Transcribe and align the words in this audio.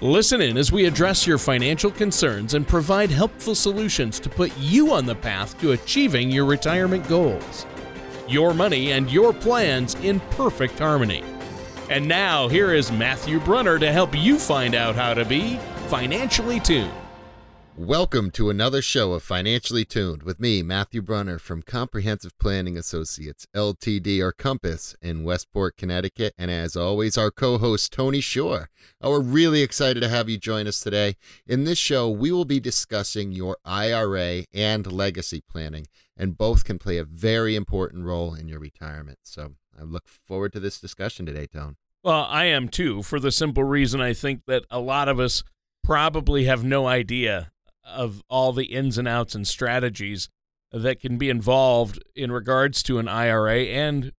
Listen 0.00 0.40
in 0.40 0.56
as 0.56 0.70
we 0.70 0.84
address 0.84 1.26
your 1.26 1.38
financial 1.38 1.90
concerns 1.90 2.54
and 2.54 2.68
provide 2.68 3.10
helpful 3.10 3.56
solutions 3.56 4.20
to 4.20 4.28
put 4.28 4.56
you 4.56 4.92
on 4.92 5.06
the 5.06 5.14
path 5.14 5.58
to 5.60 5.72
achieving 5.72 6.30
your 6.30 6.44
retirement 6.44 7.08
goals. 7.08 7.66
Your 8.28 8.54
money 8.54 8.92
and 8.92 9.10
your 9.10 9.32
plans 9.32 9.96
in 9.96 10.20
perfect 10.30 10.78
harmony. 10.78 11.24
And 11.90 12.06
now, 12.06 12.46
here 12.46 12.72
is 12.72 12.92
Matthew 12.92 13.40
Brunner 13.40 13.80
to 13.80 13.90
help 13.90 14.16
you 14.16 14.38
find 14.38 14.76
out 14.76 14.94
how 14.94 15.14
to 15.14 15.24
be 15.24 15.56
financially 15.88 16.60
tuned. 16.60 16.92
Welcome 17.78 18.32
to 18.32 18.50
another 18.50 18.82
show 18.82 19.12
of 19.12 19.22
Financially 19.22 19.84
Tuned 19.84 20.24
with 20.24 20.40
me, 20.40 20.64
Matthew 20.64 21.00
Brunner 21.00 21.38
from 21.38 21.62
Comprehensive 21.62 22.36
Planning 22.36 22.76
Associates, 22.76 23.46
LTD 23.54 24.20
or 24.20 24.32
Compass 24.32 24.96
in 25.00 25.22
Westport, 25.22 25.76
Connecticut. 25.76 26.34
And 26.36 26.50
as 26.50 26.74
always, 26.74 27.16
our 27.16 27.30
co 27.30 27.56
host, 27.56 27.92
Tony 27.92 28.20
Shore. 28.20 28.68
Oh, 29.00 29.12
we're 29.12 29.20
really 29.20 29.62
excited 29.62 30.00
to 30.00 30.08
have 30.08 30.28
you 30.28 30.38
join 30.38 30.66
us 30.66 30.80
today. 30.80 31.14
In 31.46 31.62
this 31.62 31.78
show, 31.78 32.10
we 32.10 32.32
will 32.32 32.44
be 32.44 32.58
discussing 32.58 33.30
your 33.30 33.56
IRA 33.64 34.42
and 34.52 34.90
legacy 34.90 35.40
planning, 35.48 35.86
and 36.16 36.36
both 36.36 36.64
can 36.64 36.80
play 36.80 36.98
a 36.98 37.04
very 37.04 37.54
important 37.54 38.04
role 38.04 38.34
in 38.34 38.48
your 38.48 38.58
retirement. 38.58 39.20
So 39.22 39.54
I 39.78 39.84
look 39.84 40.08
forward 40.08 40.52
to 40.54 40.60
this 40.60 40.80
discussion 40.80 41.26
today, 41.26 41.46
Tone. 41.46 41.76
Well, 42.02 42.26
I 42.28 42.46
am 42.46 42.70
too, 42.70 43.04
for 43.04 43.20
the 43.20 43.30
simple 43.30 43.62
reason 43.62 44.00
I 44.00 44.14
think 44.14 44.46
that 44.48 44.64
a 44.68 44.80
lot 44.80 45.08
of 45.08 45.20
us 45.20 45.44
probably 45.84 46.46
have 46.46 46.64
no 46.64 46.88
idea 46.88 47.52
of 47.88 48.22
all 48.28 48.52
the 48.52 48.66
ins 48.66 48.98
and 48.98 49.08
outs 49.08 49.34
and 49.34 49.46
strategies 49.46 50.28
that 50.72 51.00
can 51.00 51.16
be 51.18 51.30
involved 51.30 52.02
in 52.14 52.30
regards 52.30 52.82
to 52.84 52.98
an 52.98 53.08
IRA 53.08 53.64
and 53.64 54.12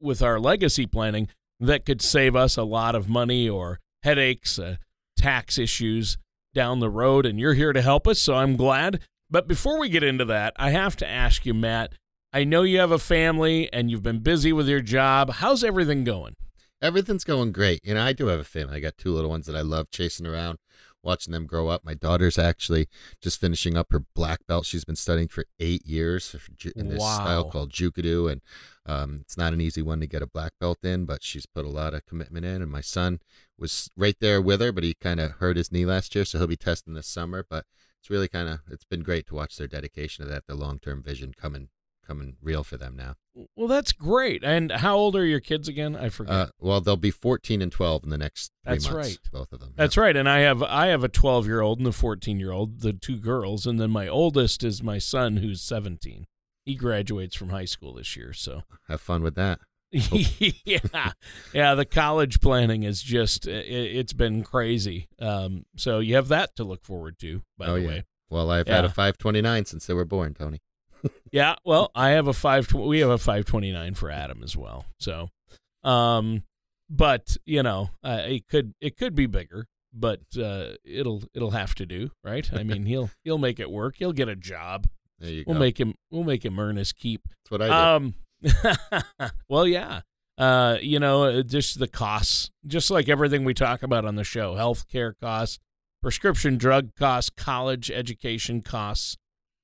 with 0.00 0.22
our 0.22 0.40
legacy 0.40 0.86
planning 0.86 1.28
that 1.60 1.84
could 1.84 2.02
save 2.02 2.34
us 2.34 2.56
a 2.56 2.62
lot 2.62 2.94
of 2.94 3.08
money 3.08 3.48
or 3.48 3.80
headaches, 4.02 4.58
uh, 4.58 4.76
tax 5.16 5.58
issues 5.58 6.18
down 6.54 6.80
the 6.80 6.90
road. 6.90 7.26
And 7.26 7.38
you're 7.38 7.54
here 7.54 7.72
to 7.72 7.82
help 7.82 8.06
us, 8.06 8.18
so 8.18 8.34
I'm 8.34 8.56
glad. 8.56 9.00
But 9.30 9.48
before 9.48 9.78
we 9.78 9.88
get 9.88 10.02
into 10.02 10.24
that, 10.26 10.52
I 10.56 10.70
have 10.70 10.96
to 10.96 11.08
ask 11.08 11.44
you, 11.46 11.54
Matt. 11.54 11.94
I 12.32 12.42
know 12.42 12.62
you 12.62 12.80
have 12.80 12.90
a 12.90 12.98
family 12.98 13.72
and 13.72 13.90
you've 13.90 14.02
been 14.02 14.18
busy 14.18 14.52
with 14.52 14.68
your 14.68 14.80
job. 14.80 15.34
How's 15.34 15.62
everything 15.62 16.02
going? 16.02 16.34
Everything's 16.82 17.22
going 17.22 17.52
great. 17.52 17.78
You 17.84 17.94
know, 17.94 18.02
I 18.02 18.12
do 18.12 18.26
have 18.26 18.40
a 18.40 18.44
family. 18.44 18.76
I 18.76 18.80
got 18.80 18.98
two 18.98 19.12
little 19.12 19.30
ones 19.30 19.46
that 19.46 19.54
I 19.54 19.60
love 19.60 19.90
chasing 19.92 20.26
around 20.26 20.58
watching 21.04 21.32
them 21.32 21.46
grow 21.46 21.68
up. 21.68 21.84
My 21.84 21.94
daughter's 21.94 22.38
actually 22.38 22.88
just 23.20 23.40
finishing 23.40 23.76
up 23.76 23.88
her 23.92 24.04
black 24.14 24.46
belt. 24.46 24.66
She's 24.66 24.84
been 24.84 24.96
studying 24.96 25.28
for 25.28 25.44
eight 25.60 25.84
years 25.86 26.34
in 26.74 26.88
this 26.88 27.00
wow. 27.00 27.14
style 27.14 27.50
called 27.50 27.72
Jukudu, 27.72 28.30
and 28.30 28.40
um, 28.86 29.18
it's 29.20 29.36
not 29.36 29.52
an 29.52 29.60
easy 29.60 29.82
one 29.82 30.00
to 30.00 30.06
get 30.06 30.22
a 30.22 30.26
black 30.26 30.52
belt 30.60 30.78
in, 30.82 31.04
but 31.04 31.22
she's 31.22 31.46
put 31.46 31.64
a 31.64 31.70
lot 31.70 31.94
of 31.94 32.06
commitment 32.06 32.44
in. 32.46 32.62
And 32.62 32.70
my 32.70 32.80
son 32.80 33.20
was 33.58 33.90
right 33.96 34.16
there 34.20 34.40
with 34.40 34.60
her, 34.60 34.72
but 34.72 34.84
he 34.84 34.94
kind 34.94 35.20
of 35.20 35.32
hurt 35.32 35.56
his 35.56 35.70
knee 35.70 35.84
last 35.84 36.14
year, 36.14 36.24
so 36.24 36.38
he'll 36.38 36.46
be 36.46 36.56
testing 36.56 36.94
this 36.94 37.06
summer. 37.06 37.44
But 37.48 37.66
it's 38.00 38.10
really 38.10 38.28
kind 38.28 38.48
of 38.48 38.60
it's 38.70 38.84
been 38.84 39.02
great 39.02 39.26
to 39.28 39.34
watch 39.34 39.56
their 39.56 39.68
dedication 39.68 40.24
to 40.24 40.30
that, 40.30 40.46
their 40.46 40.56
long 40.56 40.78
term 40.78 41.02
vision 41.02 41.32
coming 41.34 41.68
coming 42.06 42.36
real 42.42 42.62
for 42.62 42.76
them 42.76 42.96
now. 42.96 43.16
Well, 43.56 43.68
that's 43.68 43.92
great. 43.92 44.44
And 44.44 44.70
how 44.70 44.96
old 44.96 45.16
are 45.16 45.24
your 45.24 45.40
kids 45.40 45.66
again? 45.66 45.96
I 45.96 46.08
forget. 46.08 46.34
Uh, 46.34 46.46
well, 46.60 46.80
they'll 46.80 46.96
be 46.96 47.10
14 47.10 47.60
and 47.60 47.72
12 47.72 48.04
in 48.04 48.10
the 48.10 48.18
next 48.18 48.52
That's 48.62 48.88
months, 48.88 49.08
right. 49.08 49.18
both 49.32 49.52
of 49.52 49.60
them. 49.60 49.72
That's 49.76 49.96
right. 49.96 50.16
And 50.16 50.28
I 50.28 50.40
have 50.40 50.62
I 50.62 50.86
have 50.86 51.02
a 51.02 51.08
12 51.08 51.46
year 51.46 51.60
old 51.60 51.78
and 51.78 51.88
a 51.88 51.92
14 51.92 52.38
year 52.38 52.52
old, 52.52 52.80
the 52.80 52.92
two 52.92 53.18
girls, 53.18 53.66
and 53.66 53.80
then 53.80 53.90
my 53.90 54.06
oldest 54.06 54.62
is 54.62 54.82
my 54.82 54.98
son 54.98 55.38
who's 55.38 55.62
17. 55.62 56.26
He 56.64 56.74
graduates 56.76 57.34
from 57.34 57.50
high 57.50 57.64
school 57.66 57.94
this 57.94 58.16
year, 58.16 58.32
so 58.32 58.62
have 58.88 59.00
fun 59.00 59.22
with 59.22 59.34
that. 59.34 59.58
yeah, 59.92 61.12
yeah. 61.52 61.74
The 61.74 61.84
college 61.84 62.40
planning 62.40 62.82
is 62.82 63.02
just 63.02 63.46
it, 63.46 63.96
has 63.96 64.12
been 64.12 64.42
crazy. 64.42 65.08
Um, 65.20 65.66
so 65.76 65.98
you 65.98 66.16
have 66.16 66.28
that 66.28 66.56
to 66.56 66.64
look 66.64 66.84
forward 66.84 67.18
to. 67.20 67.42
By 67.58 67.66
oh, 67.66 67.74
the 67.74 67.80
yeah. 67.80 67.88
way, 67.88 68.04
well, 68.30 68.50
I've 68.50 68.66
yeah. 68.66 68.76
had 68.76 68.84
a 68.84 68.88
529 68.88 69.66
since 69.66 69.86
they 69.86 69.94
were 69.94 70.04
born, 70.04 70.34
Tony 70.34 70.60
yeah, 71.32 71.56
well, 71.64 71.90
I 71.94 72.10
have 72.10 72.28
a 72.28 72.32
five. 72.32 72.72
We 72.72 73.00
have 73.00 73.10
a 73.10 73.18
five 73.18 73.44
twenty 73.44 73.72
nine 73.72 73.94
for 73.94 74.10
Adam 74.10 74.42
as 74.42 74.56
well. 74.56 74.86
So, 74.98 75.30
um, 75.82 76.44
but 76.90 77.36
you 77.44 77.62
know, 77.62 77.90
uh, 78.02 78.22
it 78.26 78.48
could 78.48 78.74
it 78.80 78.96
could 78.96 79.14
be 79.14 79.26
bigger, 79.26 79.66
but 79.92 80.20
uh, 80.38 80.72
it'll 80.84 81.22
it'll 81.34 81.52
have 81.52 81.74
to 81.76 81.86
do, 81.86 82.10
right? 82.22 82.48
I 82.52 82.62
mean, 82.62 82.86
he'll 82.86 83.10
he'll 83.24 83.38
make 83.38 83.60
it 83.60 83.70
work. 83.70 83.96
He'll 83.98 84.12
get 84.12 84.28
a 84.28 84.36
job. 84.36 84.86
There 85.18 85.30
you 85.30 85.44
we'll 85.46 85.54
go. 85.54 85.60
make 85.60 85.78
him 85.78 85.94
we'll 86.10 86.24
make 86.24 86.44
him 86.44 86.58
earn 86.58 86.76
his 86.76 86.92
keep. 86.92 87.22
That's 87.28 87.50
what 87.50 87.62
I 87.62 87.66
do. 87.68 87.72
Um, 87.72 88.14
well, 89.48 89.66
yeah. 89.66 90.00
Uh, 90.36 90.78
you 90.82 90.98
know, 90.98 91.24
uh, 91.24 91.42
just 91.42 91.78
the 91.78 91.86
costs, 91.86 92.50
just 92.66 92.90
like 92.90 93.08
everything 93.08 93.44
we 93.44 93.54
talk 93.54 93.84
about 93.84 94.04
on 94.04 94.16
the 94.16 94.24
show, 94.24 94.54
healthcare 94.54 95.12
costs, 95.20 95.60
prescription 96.02 96.58
drug 96.58 96.90
costs, 96.96 97.30
college 97.30 97.90
education 97.90 98.60
costs. 98.60 99.16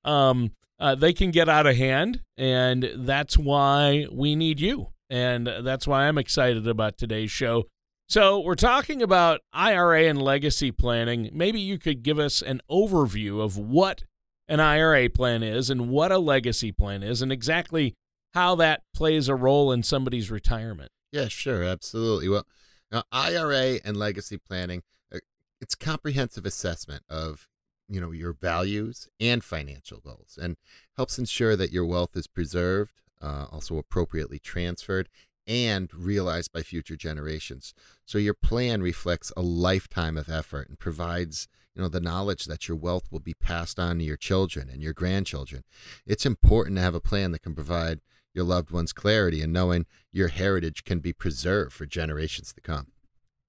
Um, 0.05 0.51
uh, 0.81 0.95
they 0.95 1.13
can 1.13 1.29
get 1.29 1.47
out 1.47 1.67
of 1.67 1.77
hand, 1.77 2.23
and 2.37 2.91
that's 2.95 3.37
why 3.37 4.07
we 4.11 4.35
need 4.35 4.59
you. 4.59 4.87
And 5.11 5.45
that's 5.45 5.85
why 5.85 6.07
I'm 6.07 6.17
excited 6.17 6.67
about 6.67 6.97
today's 6.97 7.29
show. 7.29 7.65
So, 8.09 8.39
we're 8.39 8.55
talking 8.55 9.01
about 9.01 9.41
IRA 9.53 10.05
and 10.05 10.21
legacy 10.21 10.71
planning. 10.71 11.29
Maybe 11.31 11.61
you 11.61 11.77
could 11.77 12.01
give 12.01 12.17
us 12.17 12.41
an 12.41 12.61
overview 12.69 13.41
of 13.41 13.57
what 13.57 14.03
an 14.47 14.59
IRA 14.59 15.07
plan 15.09 15.43
is 15.43 15.69
and 15.69 15.89
what 15.89 16.11
a 16.11 16.17
legacy 16.17 16.71
plan 16.71 17.03
is, 17.03 17.21
and 17.21 17.31
exactly 17.31 17.93
how 18.33 18.55
that 18.55 18.81
plays 18.93 19.29
a 19.29 19.35
role 19.35 19.71
in 19.71 19.83
somebody's 19.83 20.31
retirement. 20.31 20.91
Yeah, 21.11 21.27
sure, 21.27 21.63
absolutely. 21.63 22.27
Well, 22.27 22.47
now, 22.91 23.03
IRA 23.11 23.79
and 23.85 23.95
legacy 23.95 24.37
planning, 24.37 24.81
uh, 25.13 25.19
it's 25.61 25.75
comprehensive 25.75 26.45
assessment 26.45 27.03
of 27.07 27.47
you 27.91 27.99
know 27.99 28.11
your 28.11 28.33
values 28.33 29.09
and 29.19 29.43
financial 29.43 29.99
goals 29.99 30.39
and 30.41 30.55
helps 30.95 31.19
ensure 31.19 31.55
that 31.57 31.71
your 31.71 31.85
wealth 31.85 32.15
is 32.15 32.25
preserved 32.25 33.01
uh, 33.21 33.45
also 33.51 33.77
appropriately 33.77 34.39
transferred 34.39 35.09
and 35.47 35.93
realized 35.93 36.53
by 36.53 36.61
future 36.61 36.95
generations. 36.95 37.73
So 38.05 38.17
your 38.17 38.33
plan 38.33 38.81
reflects 38.81 39.33
a 39.35 39.41
lifetime 39.41 40.17
of 40.17 40.29
effort 40.29 40.69
and 40.69 40.79
provides 40.79 41.47
you 41.75 41.81
know 41.81 41.89
the 41.89 41.99
knowledge 41.99 42.45
that 42.45 42.67
your 42.67 42.77
wealth 42.77 43.11
will 43.11 43.19
be 43.19 43.33
passed 43.33 43.79
on 43.79 43.97
to 43.99 44.03
your 44.03 44.17
children 44.17 44.69
and 44.69 44.81
your 44.81 44.93
grandchildren. 44.93 45.63
It's 46.05 46.25
important 46.25 46.77
to 46.77 46.81
have 46.81 46.95
a 46.95 47.01
plan 47.01 47.31
that 47.31 47.41
can 47.43 47.55
provide 47.55 47.99
your 48.33 48.45
loved 48.45 48.71
ones 48.71 48.93
clarity 48.93 49.41
and 49.41 49.51
knowing 49.51 49.85
your 50.13 50.29
heritage 50.29 50.85
can 50.85 50.99
be 50.99 51.11
preserved 51.11 51.73
for 51.73 51.85
generations 51.85 52.53
to 52.53 52.61
come. 52.61 52.87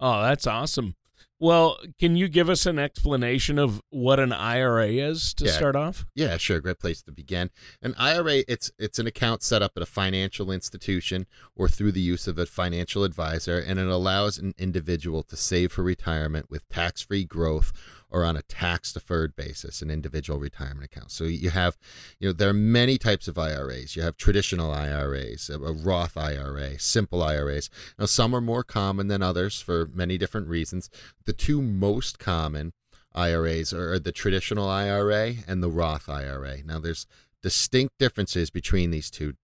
Oh 0.01 0.23
that's 0.23 0.47
awesome 0.47 0.97
well, 1.39 1.79
can 1.99 2.15
you 2.15 2.29
give 2.29 2.49
us 2.49 2.67
an 2.67 2.79
explanation 2.79 3.59
of 3.59 3.83
what 3.91 4.21
an 4.21 4.33
IRA 4.33 4.87
is 4.87 5.35
to 5.35 5.47
yeah. 5.47 5.51
start 5.51 5.75
off? 5.75 6.07
Yeah, 6.15 6.37
sure. 6.37 6.61
Great 6.61 6.79
place 6.79 7.03
to 7.03 7.13
begin. 7.13 7.51
An 7.83 7.95
IRA 7.99 8.45
it's 8.47 8.71
it's 8.79 8.99
an 9.01 9.09
account 9.09 9.43
set 9.43 9.61
up 9.61 9.73
at 9.77 9.83
a 9.83 9.87
financial 9.87 10.53
institution 10.53 11.27
or 11.57 11.69
through 11.69 11.93
the 11.93 12.01
use 12.01 12.29
of 12.29 12.39
a 12.39 12.47
financial 12.47 13.03
advisor, 13.03 13.59
and 13.59 13.81
it 13.81 13.89
allows 13.89 14.39
an 14.39 14.55
individual 14.57 15.23
to 15.25 15.37
save 15.37 15.73
for 15.73 15.83
retirement 15.83 16.49
with 16.49 16.69
tax-free 16.69 17.25
growth 17.25 17.73
or 18.13 18.25
on 18.25 18.37
a 18.37 18.43
tax 18.43 18.93
deferred 18.93 19.35
basis, 19.35 19.81
an 19.81 19.91
individual 19.91 20.39
retirement 20.39 20.85
account. 20.85 21.11
So 21.11 21.25
you 21.25 21.51
have, 21.51 21.79
you 22.21 22.29
know, 22.29 22.33
there 22.33 22.51
are 22.51 22.55
many 22.55 22.99
types 22.99 23.27
of 23.27 23.39
IRAs. 23.39 23.97
You 23.97 24.03
have 24.03 24.19
traditional 24.19 24.71
IRAs, 24.71 25.49
a, 25.49 25.59
Roth 25.59 26.17
IRA, 26.17 26.79
simple 26.79 27.23
IRAs. 27.23 27.71
Now, 27.99 28.05
some 28.05 28.37
are 28.37 28.43
more 28.43 28.63
common 28.63 29.09
than 29.09 29.23
others 29.23 29.61
for 29.61 29.89
many 29.95 30.19
different 30.19 30.49
reasons. 30.49 30.91
The 31.25 31.33
two 31.33 31.63
most 31.63 32.19
common 32.19 32.75
IRAs 33.15 33.73
are 33.73 33.99
the 33.99 34.13
traditional 34.13 34.69
IRA 34.69 35.35
and 35.49 35.63
the 35.63 35.71
Roth 35.71 36.09
IRA. 36.09 36.59
Now, 36.65 36.79
there's 36.79 37.07
distinct 37.43 37.99
differences 37.99 38.51
between 38.51 38.91
these 38.91 39.11
two 39.11 39.35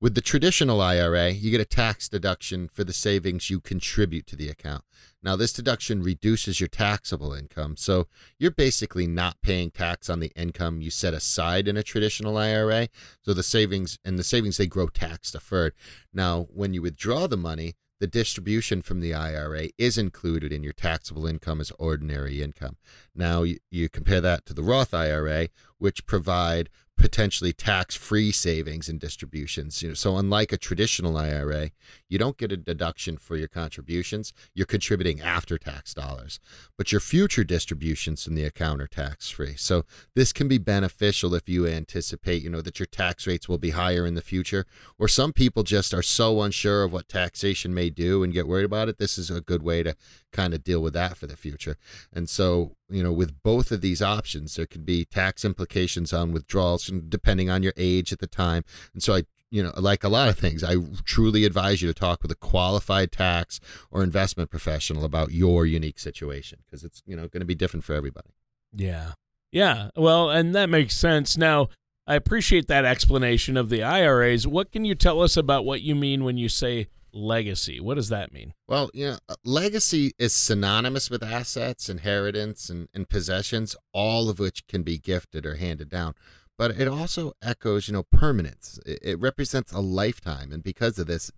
with 0.00 0.14
the 0.14 0.22
traditional 0.22 0.80
IRA, 0.80 1.30
you 1.30 1.50
get 1.50 1.60
a 1.60 1.66
tax 1.66 2.08
deduction 2.08 2.68
for 2.68 2.84
the 2.84 2.92
savings 2.92 3.50
you 3.50 3.60
contribute 3.60 4.26
to 4.28 4.36
the 4.36 4.48
account. 4.48 4.84
Now, 5.22 5.36
this 5.36 5.52
deduction 5.52 6.02
reduces 6.02 6.58
your 6.58 6.68
taxable 6.68 7.34
income, 7.34 7.76
so 7.76 8.06
you're 8.38 8.50
basically 8.50 9.06
not 9.06 9.42
paying 9.42 9.70
tax 9.70 10.08
on 10.08 10.20
the 10.20 10.32
income 10.34 10.80
you 10.80 10.90
set 10.90 11.12
aside 11.12 11.68
in 11.68 11.76
a 11.76 11.82
traditional 11.82 12.38
IRA. 12.38 12.88
So 13.22 13.34
the 13.34 13.42
savings 13.42 13.98
and 14.02 14.18
the 14.18 14.24
savings 14.24 14.56
they 14.56 14.66
grow 14.66 14.88
tax 14.88 15.32
deferred. 15.32 15.74
Now, 16.14 16.46
when 16.50 16.72
you 16.72 16.80
withdraw 16.80 17.26
the 17.26 17.36
money, 17.36 17.74
the 17.98 18.06
distribution 18.06 18.80
from 18.80 19.00
the 19.00 19.12
IRA 19.12 19.68
is 19.76 19.98
included 19.98 20.54
in 20.54 20.62
your 20.62 20.72
taxable 20.72 21.26
income 21.26 21.60
as 21.60 21.70
ordinary 21.78 22.40
income. 22.42 22.78
Now, 23.14 23.42
you, 23.42 23.58
you 23.70 23.90
compare 23.90 24.22
that 24.22 24.46
to 24.46 24.54
the 24.54 24.62
Roth 24.62 24.94
IRA, 24.94 25.48
which 25.76 26.06
provide 26.06 26.70
potentially 27.00 27.52
tax-free 27.52 28.32
savings 28.32 28.88
and 28.88 29.00
distributions. 29.00 29.82
You 29.82 29.88
know, 29.88 29.94
so 29.94 30.16
unlike 30.16 30.52
a 30.52 30.58
traditional 30.58 31.16
IRA, 31.16 31.70
you 32.10 32.18
don't 32.18 32.36
get 32.36 32.52
a 32.52 32.56
deduction 32.58 33.16
for 33.16 33.36
your 33.36 33.48
contributions. 33.48 34.34
You're 34.52 34.66
contributing 34.66 35.22
after 35.22 35.56
tax 35.56 35.94
dollars, 35.94 36.40
but 36.76 36.92
your 36.92 37.00
future 37.00 37.44
distributions 37.44 38.24
from 38.24 38.34
the 38.34 38.44
account 38.44 38.82
are 38.82 38.86
tax-free. 38.86 39.54
So 39.56 39.84
this 40.14 40.32
can 40.32 40.48
be 40.48 40.58
beneficial 40.58 41.34
if 41.34 41.48
you 41.48 41.66
anticipate, 41.66 42.42
you 42.42 42.50
know, 42.50 42.60
that 42.60 42.78
your 42.78 42.86
tax 42.86 43.26
rates 43.26 43.48
will 43.48 43.58
be 43.58 43.70
higher 43.70 44.04
in 44.04 44.14
the 44.14 44.20
future, 44.20 44.66
or 44.98 45.08
some 45.08 45.32
people 45.32 45.62
just 45.62 45.94
are 45.94 46.02
so 46.02 46.42
unsure 46.42 46.82
of 46.82 46.92
what 46.92 47.08
taxation 47.08 47.72
may 47.72 47.88
do 47.88 48.22
and 48.22 48.34
get 48.34 48.48
worried 48.48 48.64
about 48.64 48.88
it. 48.88 48.98
This 48.98 49.16
is 49.16 49.30
a 49.30 49.40
good 49.40 49.62
way 49.62 49.82
to 49.84 49.94
kind 50.32 50.52
of 50.52 50.64
deal 50.64 50.82
with 50.82 50.94
that 50.94 51.16
for 51.16 51.26
the 51.26 51.36
future. 51.36 51.76
And 52.12 52.28
so, 52.28 52.76
you 52.88 53.02
know, 53.02 53.12
with 53.12 53.42
both 53.42 53.70
of 53.70 53.80
these 53.80 54.02
options, 54.02 54.56
there 54.56 54.66
could 54.66 54.84
be 54.84 55.04
tax 55.04 55.44
implications 55.44 56.12
on 56.12 56.32
withdrawals 56.32 56.90
depending 57.08 57.48
on 57.48 57.62
your 57.62 57.72
age 57.76 58.12
at 58.12 58.18
the 58.18 58.26
time. 58.26 58.64
And 58.92 59.02
so 59.02 59.14
I 59.14 59.22
you 59.50 59.62
know, 59.62 59.72
like 59.76 60.04
a 60.04 60.08
lot 60.08 60.28
of 60.28 60.38
things, 60.38 60.62
I 60.62 60.76
truly 61.04 61.44
advise 61.44 61.82
you 61.82 61.88
to 61.88 61.94
talk 61.94 62.22
with 62.22 62.30
a 62.30 62.36
qualified 62.36 63.12
tax 63.12 63.60
or 63.90 64.02
investment 64.02 64.50
professional 64.50 65.04
about 65.04 65.32
your 65.32 65.66
unique 65.66 65.98
situation 65.98 66.60
because 66.64 66.84
it's, 66.84 67.02
you 67.06 67.16
know, 67.16 67.28
going 67.28 67.40
to 67.40 67.46
be 67.46 67.54
different 67.54 67.84
for 67.84 67.94
everybody. 67.94 68.30
Yeah. 68.72 69.12
Yeah. 69.52 69.90
Well, 69.96 70.30
and 70.30 70.54
that 70.54 70.70
makes 70.70 70.96
sense. 70.96 71.36
Now, 71.36 71.68
I 72.06 72.14
appreciate 72.14 72.68
that 72.68 72.84
explanation 72.84 73.56
of 73.56 73.68
the 73.68 73.82
IRAs. 73.82 74.46
What 74.46 74.70
can 74.70 74.84
you 74.84 74.94
tell 74.94 75.20
us 75.20 75.36
about 75.36 75.64
what 75.64 75.82
you 75.82 75.94
mean 75.94 76.24
when 76.24 76.36
you 76.36 76.48
say 76.48 76.88
legacy. 77.12 77.80
What 77.80 77.94
does 77.94 78.08
that 78.08 78.32
mean? 78.32 78.54
Well, 78.66 78.90
you 78.94 79.10
know, 79.10 79.18
uh, 79.28 79.34
legacy 79.44 80.12
is 80.18 80.34
synonymous 80.34 81.10
with 81.10 81.22
assets, 81.22 81.88
inheritance, 81.88 82.70
and, 82.70 82.88
and 82.94 83.08
possessions, 83.08 83.76
all 83.92 84.28
of 84.28 84.38
which 84.38 84.66
can 84.66 84.82
be 84.82 84.98
gifted 84.98 85.46
or 85.46 85.56
handed 85.56 85.88
down. 85.88 86.14
But 86.60 86.72
it 86.72 86.88
also 86.88 87.32
echoes, 87.40 87.88
you 87.88 87.94
know, 87.94 88.02
permanence. 88.02 88.78
It, 88.84 88.98
it 89.02 89.18
represents 89.18 89.72
a 89.72 89.80
lifetime. 89.80 90.52
And 90.52 90.62
because 90.62 90.98
of 90.98 91.06
this, 91.06 91.32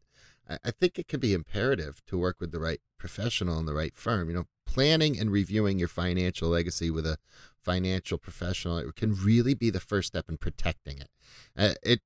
I, 0.50 0.58
I 0.64 0.70
think 0.72 0.98
it 0.98 1.06
can 1.06 1.20
be 1.20 1.32
imperative 1.32 2.02
to 2.08 2.18
work 2.18 2.40
with 2.40 2.50
the 2.50 2.58
right 2.58 2.80
professional 2.98 3.56
and 3.56 3.68
the 3.68 3.72
right 3.72 3.94
firm. 3.94 4.28
You 4.28 4.34
know, 4.34 4.46
planning 4.66 5.16
and 5.20 5.30
reviewing 5.30 5.78
your 5.78 5.86
financial 5.86 6.48
legacy 6.48 6.90
with 6.90 7.06
a 7.06 7.18
financial 7.56 8.18
professional 8.18 8.78
it 8.78 8.96
can 8.96 9.14
really 9.14 9.54
be 9.54 9.70
the 9.70 9.78
first 9.78 10.08
step 10.08 10.28
in 10.28 10.38
protecting 10.38 10.98
it. 10.98 11.08
Uh, 11.56 11.74
it 11.84 12.00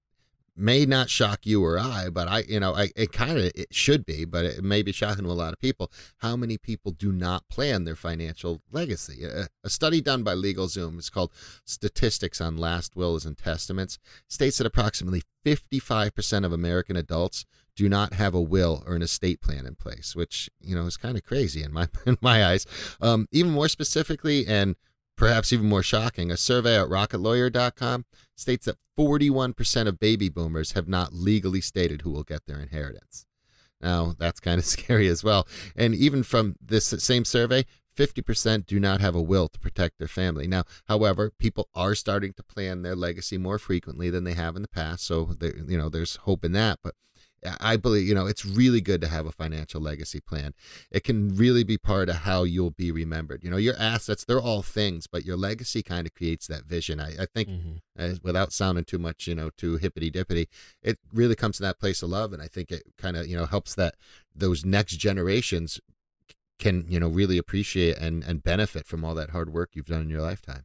may 0.57 0.87
not 0.87 1.11
shock 1.11 1.45
you 1.45 1.63
or 1.63 1.79
I, 1.79 2.09
but 2.11 2.29
I, 2.29 2.41
you 2.49 2.59
know, 2.61 2.75
I, 2.75 2.91
it 2.97 3.13
kind 3.13 3.39
of 3.39 3.45
it 3.55 3.73
should 3.73 4.07
be, 4.07 4.25
but 4.25 4.45
it 4.45 4.65
may 4.65 4.83
be 4.83 4.93
shocking 4.93 5.25
to 5.25 5.31
a 5.31 5.33
lot 5.33 5.53
of 5.53 5.59
people. 5.59 5.91
How 6.19 6.37
many 6.37 6.57
people 6.57 6.93
do 6.93 7.13
not 7.13 7.49
plan 7.49 7.85
their 7.85 7.97
financial 7.97 8.63
legacy? 8.73 9.25
A, 9.25 9.49
a 9.65 9.71
study 9.71 10.01
done 10.01 10.23
by 10.23 10.35
LegalZoom, 10.35 10.99
is 10.99 11.11
called 11.11 11.33
Statistics 11.65 12.41
on 12.41 12.57
Last 12.57 12.97
Wills 12.97 13.27
and 13.27 13.37
Testaments, 13.37 13.99
states 14.29 14.59
that 14.59 14.67
approximately 14.67 15.23
55% 15.45 16.45
of 16.45 16.53
American 16.53 16.97
adults 16.97 17.45
do 17.77 17.89
not 17.89 18.15
have 18.15 18.35
a 18.35 18.41
will 18.41 18.83
or 18.87 18.97
an 18.97 19.03
estate 19.03 19.41
plan 19.43 19.67
in 19.67 19.75
place, 19.75 20.17
which 20.17 20.49
you 20.61 20.75
know 20.75 20.87
is 20.87 20.97
kind 20.97 21.17
of 21.17 21.25
crazy 21.25 21.63
in 21.63 21.73
my 21.73 21.89
in 22.07 22.17
my 22.21 22.45
eyes. 22.45 22.67
Um, 23.01 23.29
even 23.31 23.53
more 23.53 23.69
specifically, 23.69 24.47
and 24.47 24.77
Perhaps 25.17 25.53
even 25.53 25.69
more 25.69 25.83
shocking, 25.83 26.31
a 26.31 26.37
survey 26.37 26.79
at 26.79 26.89
rocketlawyer.com 26.89 28.05
states 28.37 28.67
that 28.67 28.77
41% 28.99 29.89
of 29.89 29.99
baby 29.99 30.29
boomers 30.29 30.73
have 30.73 30.89
not 30.89 31.13
legally 31.13 31.61
stated 31.61 32.03
who 32.03 32.11
will 32.11 32.23
get 32.23 32.47
their 32.47 32.61
inheritance. 32.61 33.27
Now, 33.81 34.15
that's 34.19 34.41
kind 34.41 34.59
of 34.59 34.65
scary 34.67 35.09
as 35.09 35.25
well. 35.25 35.47
And 35.75 35.95
even 35.95 36.23
from 36.23 36.57
this 36.61 36.87
same 36.87 37.25
survey, 37.25 37.65
50% 37.97 38.67
do 38.67 38.79
not 38.79 39.01
have 39.01 39.15
a 39.15 39.23
will 39.23 39.49
to 39.49 39.59
protect 39.59 39.99
their 39.99 40.09
family. 40.09 40.47
Now, 40.47 40.65
however, 40.87 41.33
people 41.39 41.69
are 41.75 41.95
starting 41.95 42.35
to 42.35 42.43
plan 42.43 42.83
their 42.83 42.95
legacy 42.95 43.39
more 43.39 43.59
frequently 43.59 44.11
than 44.11 44.25
they 44.25 44.35
have 44.35 44.55
in 44.55 44.63
the 44.63 44.69
past, 44.69 45.07
so 45.07 45.31
there, 45.39 45.57
you 45.57 45.79
know, 45.79 45.89
there's 45.89 46.17
hope 46.17 46.45
in 46.45 46.53
that, 46.53 46.79
but 46.83 46.95
I 47.61 47.77
believe, 47.77 48.09
you 48.09 48.15
know, 48.15 48.27
it's 48.27 48.45
really 48.45 48.81
good 48.81 49.01
to 49.03 49.09
have 49.09 49.27
a 49.27 49.33
financial 49.33 49.81
legacy 49.81 50.21
plan. 50.21 50.55
It 50.91 51.05
can 51.05 51.37
really 51.37 51.65
be 51.65 51.79
part 51.79 52.09
of 52.09 52.17
how 52.17 52.45
you'll 52.45 52.71
be 52.71 52.91
remembered. 52.91 53.45
You 53.45 53.51
know, 53.51 53.57
your 53.57 53.77
assets, 53.79 54.25
they're 54.25 54.41
all 54.41 54.63
things, 54.63 55.07
but 55.07 55.25
your 55.25 55.37
legacy 55.37 55.83
kind 55.83 56.07
of 56.07 56.15
creates 56.15 56.47
that 56.47 56.65
vision. 56.65 56.99
I, 56.99 57.11
I 57.21 57.27
think, 57.27 57.49
mm-hmm. 57.49 57.77
uh, 57.99 58.15
without 58.23 58.53
sounding 58.53 58.85
too 58.85 58.99
much, 58.99 59.27
you 59.27 59.35
know, 59.35 59.51
too 59.57 59.77
hippity 59.77 60.11
dippity, 60.11 60.49
it 60.83 60.99
really 61.13 61.37
comes 61.37 61.57
to 61.59 61.63
that 61.63 61.79
place 61.79 62.03
of 62.03 62.11
love. 62.11 62.33
And 62.33 62.43
I 62.43 62.49
think 62.49 62.73
it 62.73 62.83
kind 62.99 63.17
of, 63.17 63.27
you 63.27 63.37
know, 63.37 63.47
helps 63.47 63.75
that 63.77 63.95
those 64.35 64.65
next 64.65 64.97
generations 64.97 65.81
can, 66.59 66.87
you 66.89 66.99
know, 66.99 67.09
really 67.09 67.39
appreciate 67.39 67.99
and, 67.99 68.25
and 68.25 68.43
benefit 68.43 68.87
from 68.87 69.05
all 69.05 69.15
that 69.15 69.31
hard 69.31 69.53
work 69.53 69.71
you've 69.75 69.87
done 69.87 70.03
in 70.03 70.11
your 70.11 70.23
lifetime. 70.23 70.65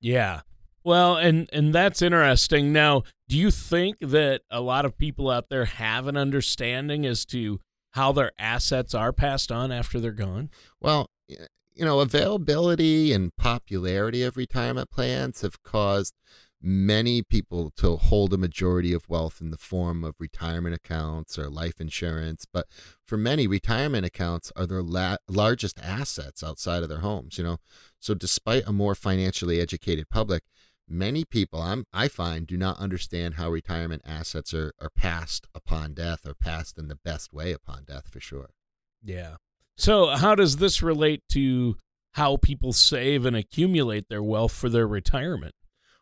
Yeah. 0.00 0.42
Well, 0.82 1.16
and 1.16 1.48
and 1.52 1.74
that's 1.74 2.00
interesting. 2.00 2.72
Now, 2.72 3.02
do 3.30 3.38
you 3.38 3.52
think 3.52 3.98
that 4.00 4.42
a 4.50 4.60
lot 4.60 4.84
of 4.84 4.98
people 4.98 5.30
out 5.30 5.50
there 5.50 5.64
have 5.64 6.08
an 6.08 6.16
understanding 6.16 7.06
as 7.06 7.24
to 7.26 7.60
how 7.92 8.10
their 8.10 8.32
assets 8.40 8.92
are 8.92 9.12
passed 9.12 9.52
on 9.52 9.70
after 9.70 10.00
they're 10.00 10.10
gone? 10.10 10.50
Well, 10.80 11.06
you 11.28 11.84
know, 11.84 12.00
availability 12.00 13.12
and 13.12 13.30
popularity 13.36 14.24
of 14.24 14.36
retirement 14.36 14.90
plans 14.90 15.42
have 15.42 15.62
caused 15.62 16.14
many 16.60 17.22
people 17.22 17.70
to 17.76 17.96
hold 17.98 18.34
a 18.34 18.36
majority 18.36 18.92
of 18.92 19.08
wealth 19.08 19.40
in 19.40 19.52
the 19.52 19.56
form 19.56 20.02
of 20.02 20.16
retirement 20.18 20.74
accounts 20.74 21.38
or 21.38 21.48
life 21.48 21.80
insurance. 21.80 22.46
But 22.52 22.66
for 23.06 23.16
many, 23.16 23.46
retirement 23.46 24.04
accounts 24.04 24.50
are 24.56 24.66
their 24.66 24.82
la- 24.82 25.18
largest 25.28 25.78
assets 25.78 26.42
outside 26.42 26.82
of 26.82 26.88
their 26.88 26.98
homes, 26.98 27.38
you 27.38 27.44
know. 27.44 27.58
So 28.00 28.12
despite 28.12 28.64
a 28.66 28.72
more 28.72 28.96
financially 28.96 29.60
educated 29.60 30.10
public, 30.10 30.42
many 30.90 31.24
people 31.24 31.62
I'm, 31.62 31.84
i 31.92 32.08
find 32.08 32.46
do 32.46 32.56
not 32.56 32.78
understand 32.78 33.34
how 33.34 33.50
retirement 33.50 34.02
assets 34.04 34.52
are, 34.52 34.72
are 34.80 34.90
passed 34.90 35.46
upon 35.54 35.94
death 35.94 36.26
or 36.26 36.34
passed 36.34 36.78
in 36.78 36.88
the 36.88 36.96
best 36.96 37.32
way 37.32 37.52
upon 37.52 37.84
death 37.84 38.08
for 38.08 38.20
sure. 38.20 38.50
Yeah. 39.02 39.36
So 39.76 40.08
how 40.08 40.34
does 40.34 40.56
this 40.56 40.82
relate 40.82 41.22
to 41.30 41.76
how 42.14 42.36
people 42.36 42.72
save 42.72 43.24
and 43.24 43.36
accumulate 43.36 44.08
their 44.08 44.22
wealth 44.22 44.52
for 44.52 44.68
their 44.68 44.86
retirement? 44.86 45.54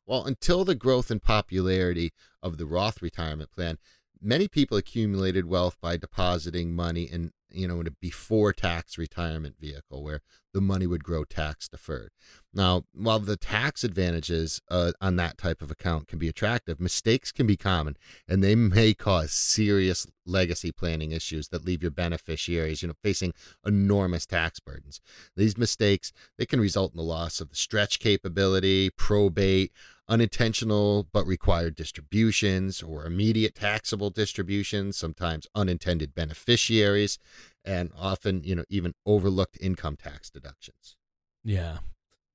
Well 0.07 0.25
until 0.25 0.65
the 0.65 0.75
growth 0.75 1.11
and 1.11 1.23
popularity 1.23 2.13
of 2.43 2.57
the 2.57 2.67
roth 2.67 3.03
retirement 3.03 3.53
plan 3.53 3.79
many 4.21 4.49
people 4.49 4.77
accumulated 4.77 5.47
wealth 5.47 5.77
by 5.81 5.97
depositing 5.97 6.75
money 6.75 7.03
in 7.03 7.33
you 7.51 7.67
know, 7.67 7.81
in 7.81 7.87
a 7.87 7.91
before 7.91 8.53
tax 8.53 8.99
retirement 8.99 9.57
vehicle 9.61 10.03
where 10.03 10.21
the 10.55 10.61
money 10.61 10.87
would 10.87 11.05
grow 11.05 11.25
tax 11.25 11.69
deferred. 11.69 12.11
Now, 12.53 12.85
while 12.93 13.19
the 13.19 13.37
tax 13.37 13.85
advantages 13.85 14.61
uh, 14.71 14.93
on 15.01 15.17
that 15.17 15.39
type 15.39 15.63
of 15.63 15.71
account 15.71 16.09
can 16.09 16.19
be 16.19 16.29
attractive, 16.29 16.81
mistakes 16.81 17.31
can 17.31 17.47
be 17.47 17.57
common 17.57 17.97
and 18.27 18.43
they 18.43 18.55
may 18.55 18.95
cause 18.95 19.33
serious 19.33 20.07
legacy 20.27 20.73
planning 20.73 21.13
issues 21.13 21.49
that 21.49 21.65
leave 21.65 21.83
your 21.83 21.91
beneficiaries, 21.91 22.83
you 22.83 22.89
know, 22.89 22.95
facing 23.03 23.35
enormous 23.67 24.27
tax 24.27 24.61
burdens. 24.61 25.01
These 25.37 25.59
mistakes, 25.59 26.13
they 26.39 26.47
can 26.47 26.61
result 26.61 26.93
in 26.93 26.97
the 26.97 27.03
loss 27.03 27.41
of 27.41 27.51
the 27.51 27.57
stretch 27.57 27.99
capability, 27.99 28.91
probate, 28.91 29.73
unintentional 30.09 31.07
but 31.13 31.27
required 31.27 31.75
distributions 31.75 32.83
or 32.83 33.05
immediate 33.05 33.55
taxable 33.55 34.11
distributions, 34.11 34.97
sometimes 34.97 35.47
unintended 35.55 36.15
beneficiaries, 36.15 37.19
and 37.65 37.91
often, 37.97 38.43
you 38.45 38.55
know, 38.55 38.65
even 38.69 38.95
overlooked 39.05 39.59
income 39.61 39.97
tax 39.97 40.31
deductions. 40.31 40.97
Yeah. 41.45 41.79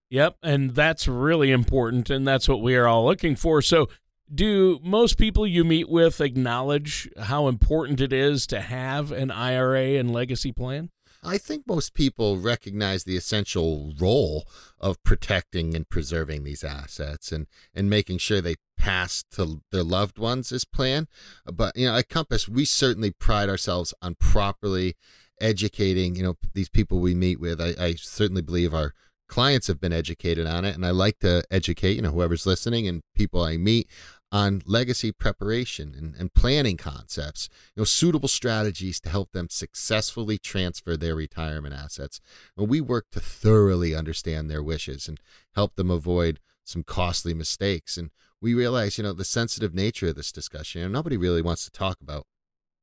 Yep, 0.10 0.38
and 0.44 0.76
that's 0.76 1.08
really 1.08 1.52
important 1.52 2.10
and 2.12 2.28
that's 2.28 2.48
what 2.48 2.62
we 2.62 2.76
are 2.76 2.88
all 2.88 3.06
looking 3.06 3.36
for. 3.36 3.62
So, 3.62 3.90
do 4.34 4.80
most 4.82 5.18
people 5.18 5.46
you 5.46 5.64
meet 5.64 5.90
with 5.90 6.22
acknowledge 6.22 7.10
how 7.20 7.48
important 7.48 8.00
it 8.00 8.14
is 8.14 8.48
to 8.48 8.62
have 8.62 9.12
an 9.12 9.32
IRA 9.32 10.00
and 10.00 10.12
legacy 10.12 10.52
plan? 10.52 10.90
I 11.24 11.38
think 11.38 11.66
most 11.68 11.94
people 11.94 12.38
recognize 12.38 13.04
the 13.04 13.18
essential 13.18 13.94
role 14.00 14.48
of 14.80 15.02
protecting 15.04 15.76
and 15.76 15.88
preserving 15.88 16.44
these 16.44 16.64
assets 16.64 17.32
and, 17.32 17.48
and 17.74 17.90
making 17.90 18.18
sure 18.18 18.42
they 18.42 18.56
pass 18.78 19.24
to 19.32 19.62
their 19.72 19.84
loved 19.84 20.18
ones 20.18 20.52
as 20.52 20.66
planned. 20.66 21.08
But, 21.46 21.78
you 21.78 21.88
know, 21.88 21.96
at 21.96 22.10
Compass, 22.10 22.50
we 22.50 22.66
certainly 22.66 23.12
pride 23.12 23.50
ourselves 23.50 23.94
on 24.02 24.16
properly 24.16 24.96
educating, 25.40 26.16
you 26.16 26.24
know, 26.24 26.36
these 26.54 26.70
people 26.70 27.00
we 27.00 27.16
meet 27.16 27.40
with. 27.40 27.62
I, 27.62 27.74
I 27.80 27.94
certainly 27.96 28.42
believe 28.42 28.74
our 28.74 28.94
clients 29.28 29.68
have 29.68 29.80
been 29.80 29.94
educated 29.94 30.46
on 30.46 30.64
it 30.64 30.76
and 30.76 30.86
i 30.86 30.92
like 30.92 31.18
to 31.18 31.42
educate 31.50 31.96
you 31.96 32.02
know 32.04 32.12
whoever's 32.12 32.46
listening 32.46 32.88
and 32.88 33.02
people 33.16 33.42
i 33.42 33.58
meet 33.58 33.90
on 34.34 34.64
legacy 34.66 35.12
preparation 35.12 35.94
and, 35.96 36.16
and 36.16 36.34
planning 36.34 36.76
concepts, 36.76 37.50
you 37.76 37.82
know, 37.82 37.86
suitable 37.86 38.28
strategies 38.28 39.00
to 39.00 39.08
help 39.08 39.32
them 39.32 39.48
successfully 39.48 40.40
transfer 40.40 40.98
their 40.98 41.16
retirement 41.16 41.76
assets. 41.76 42.20
And 42.58 42.68
we 42.68 42.82
work 42.82 43.06
to 43.12 43.20
thoroughly 43.20 43.94
understand 43.94 44.50
their 44.50 44.64
wishes 44.64 45.08
and 45.08 45.20
help 45.54 45.76
them 45.76 45.92
avoid 45.92 46.40
some 46.64 46.82
costly 46.82 47.36
mistakes. 47.36 47.96
And 47.96 48.10
we 48.42 48.56
realize, 48.56 48.98
you 48.98 49.04
know, 49.04 49.14
the 49.14 49.24
sensitive 49.24 49.76
nature 49.76 50.08
of 50.08 50.16
this 50.16 50.32
discussion. 50.32 50.82
You 50.82 50.88
know, 50.88 50.94
nobody 50.94 51.16
really 51.16 51.44
wants 51.44 51.64
to 51.66 51.72
talk 51.72 52.02
about 52.02 52.26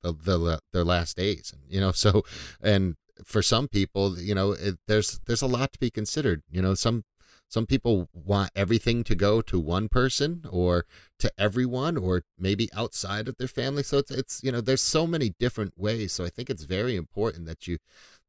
the, 0.02 0.12
the 0.12 0.60
their 0.72 0.84
last 0.84 1.16
days, 1.16 1.52
and 1.52 1.62
you 1.68 1.80
know, 1.80 1.92
so 2.04 2.22
and 2.62 2.94
for 3.24 3.42
some 3.42 3.68
people, 3.68 4.18
you 4.18 4.34
know, 4.34 4.52
it, 4.52 4.76
there's 4.86 5.20
there's 5.26 5.42
a 5.42 5.46
lot 5.46 5.72
to 5.72 5.80
be 5.80 5.90
considered. 5.90 6.42
You 6.48 6.62
know, 6.62 6.74
some 6.74 7.02
some 7.50 7.66
people 7.66 8.08
want 8.14 8.52
everything 8.54 9.02
to 9.04 9.16
go 9.16 9.42
to 9.42 9.58
one 9.58 9.88
person 9.88 10.44
or 10.48 10.86
to 11.18 11.32
everyone 11.36 11.96
or 11.96 12.22
maybe 12.38 12.68
outside 12.72 13.26
of 13.26 13.36
their 13.38 13.48
family. 13.48 13.82
So 13.82 13.98
it's 13.98 14.10
it's 14.12 14.40
you 14.42 14.52
know, 14.52 14.60
there's 14.60 14.80
so 14.80 15.06
many 15.06 15.34
different 15.38 15.74
ways. 15.76 16.12
So 16.12 16.24
I 16.24 16.28
think 16.28 16.48
it's 16.48 16.62
very 16.62 16.94
important 16.94 17.46
that 17.46 17.66
you 17.66 17.78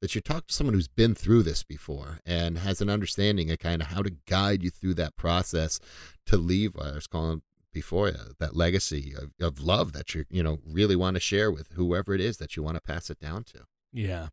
that 0.02 0.16
you 0.16 0.22
talk 0.22 0.48
to 0.48 0.54
someone 0.54 0.74
who's 0.74 0.88
been 0.88 1.14
through 1.14 1.44
this 1.44 1.64
before 1.64 2.20
and 2.26 2.58
has 2.58 2.82
an 2.82 2.90
understanding 2.90 3.52
of 3.52 3.60
kind 3.60 3.84
of 3.84 3.90
how 3.90 4.02
to 4.02 4.16
guide 4.28 4.64
you 4.64 4.72
through 4.72 4.96
that 4.96 5.16
process 5.16 5.80
to 6.26 6.38
leave 6.38 6.76
I 6.76 6.94
was 6.94 7.06
calling 7.06 7.44
before 7.72 8.10
you, 8.10 8.16
that 8.40 8.56
legacy 8.56 9.14
of, 9.16 9.32
of 9.40 9.62
love 9.62 9.94
that 9.94 10.16
you 10.16 10.26
you 10.32 10.42
know 10.42 10.58
really 10.66 10.96
want 10.96 11.16
to 11.16 11.22
share 11.22 11.52
with 11.52 11.74
whoever 11.74 12.16
it 12.16 12.22
is 12.22 12.38
that 12.38 12.58
you 12.58 12.64
want 12.64 12.76
to 12.76 12.82
pass 12.82 13.12
it 13.12 13.20
down 13.20 13.44
to. 13.44 13.66
Yeah. 13.94 14.30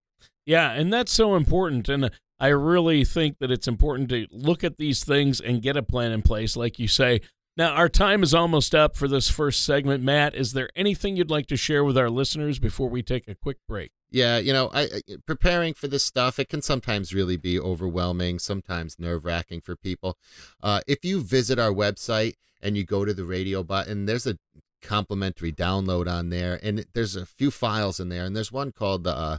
Yeah, 0.46 0.72
and 0.72 0.90
that's 0.90 1.12
so 1.12 1.36
important. 1.36 1.90
And 1.90 2.06
uh, 2.06 2.10
I 2.40 2.48
really 2.48 3.04
think 3.04 3.38
that 3.38 3.50
it's 3.50 3.68
important 3.68 4.08
to 4.10 4.26
look 4.30 4.62
at 4.62 4.78
these 4.78 5.04
things 5.04 5.40
and 5.40 5.62
get 5.62 5.76
a 5.76 5.82
plan 5.82 6.12
in 6.12 6.22
place, 6.22 6.56
like 6.56 6.78
you 6.78 6.88
say. 6.88 7.20
Now, 7.56 7.74
our 7.74 7.88
time 7.88 8.22
is 8.22 8.34
almost 8.34 8.72
up 8.72 8.96
for 8.96 9.08
this 9.08 9.28
first 9.28 9.64
segment. 9.64 10.04
Matt, 10.04 10.36
is 10.36 10.52
there 10.52 10.70
anything 10.76 11.16
you'd 11.16 11.30
like 11.30 11.46
to 11.48 11.56
share 11.56 11.82
with 11.82 11.98
our 11.98 12.08
listeners 12.08 12.60
before 12.60 12.88
we 12.88 13.02
take 13.02 13.26
a 13.26 13.34
quick 13.34 13.56
break? 13.66 13.90
Yeah, 14.10 14.38
you 14.38 14.52
know, 14.52 14.70
I, 14.72 14.88
preparing 15.26 15.74
for 15.74 15.88
this 15.88 16.04
stuff, 16.04 16.38
it 16.38 16.48
can 16.48 16.62
sometimes 16.62 17.12
really 17.12 17.36
be 17.36 17.58
overwhelming, 17.58 18.38
sometimes 18.38 18.98
nerve 18.98 19.24
wracking 19.24 19.60
for 19.60 19.74
people. 19.74 20.16
Uh, 20.62 20.80
if 20.86 21.04
you 21.04 21.20
visit 21.20 21.58
our 21.58 21.72
website 21.72 22.34
and 22.62 22.76
you 22.76 22.84
go 22.84 23.04
to 23.04 23.12
the 23.12 23.24
radio 23.24 23.64
button, 23.64 24.06
there's 24.06 24.26
a 24.26 24.38
complimentary 24.80 25.52
download 25.52 26.08
on 26.08 26.30
there, 26.30 26.58
and 26.62 26.86
there's 26.94 27.16
a 27.16 27.26
few 27.26 27.50
files 27.50 28.00
in 28.00 28.08
there, 28.08 28.24
and 28.24 28.36
there's 28.36 28.52
one 28.52 28.72
called 28.72 29.04
the 29.04 29.10
uh, 29.10 29.38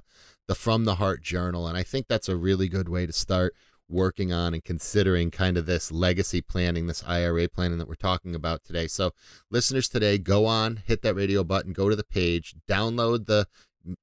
the 0.50 0.56
From 0.56 0.84
the 0.84 0.96
Heart 0.96 1.22
Journal. 1.22 1.68
And 1.68 1.78
I 1.78 1.84
think 1.84 2.08
that's 2.08 2.28
a 2.28 2.36
really 2.36 2.68
good 2.68 2.90
way 2.90 3.06
to 3.06 3.14
start 3.14 3.54
working 3.88 4.34
on 4.34 4.56
and 4.56 4.64
considering 4.64 5.30
kind 5.30 5.58
of 5.58 5.68
this 5.68 5.92
legacy 5.92 6.42
planning, 6.42 6.88
this 6.88 7.04
IRA 7.06 7.48
planning 7.48 7.78
that 7.78 7.88
we're 7.88 7.94
talking 7.94 8.34
about 8.34 8.64
today. 8.64 8.88
So, 8.88 9.12
listeners 9.52 9.88
today, 9.88 10.18
go 10.18 10.48
on, 10.48 10.82
hit 10.88 11.04
that 11.04 11.14
radio 11.14 11.44
button, 11.44 11.72
go 11.72 11.88
to 11.88 11.96
the 11.96 12.04
page, 12.04 12.56
download 12.68 13.28
the, 13.28 13.46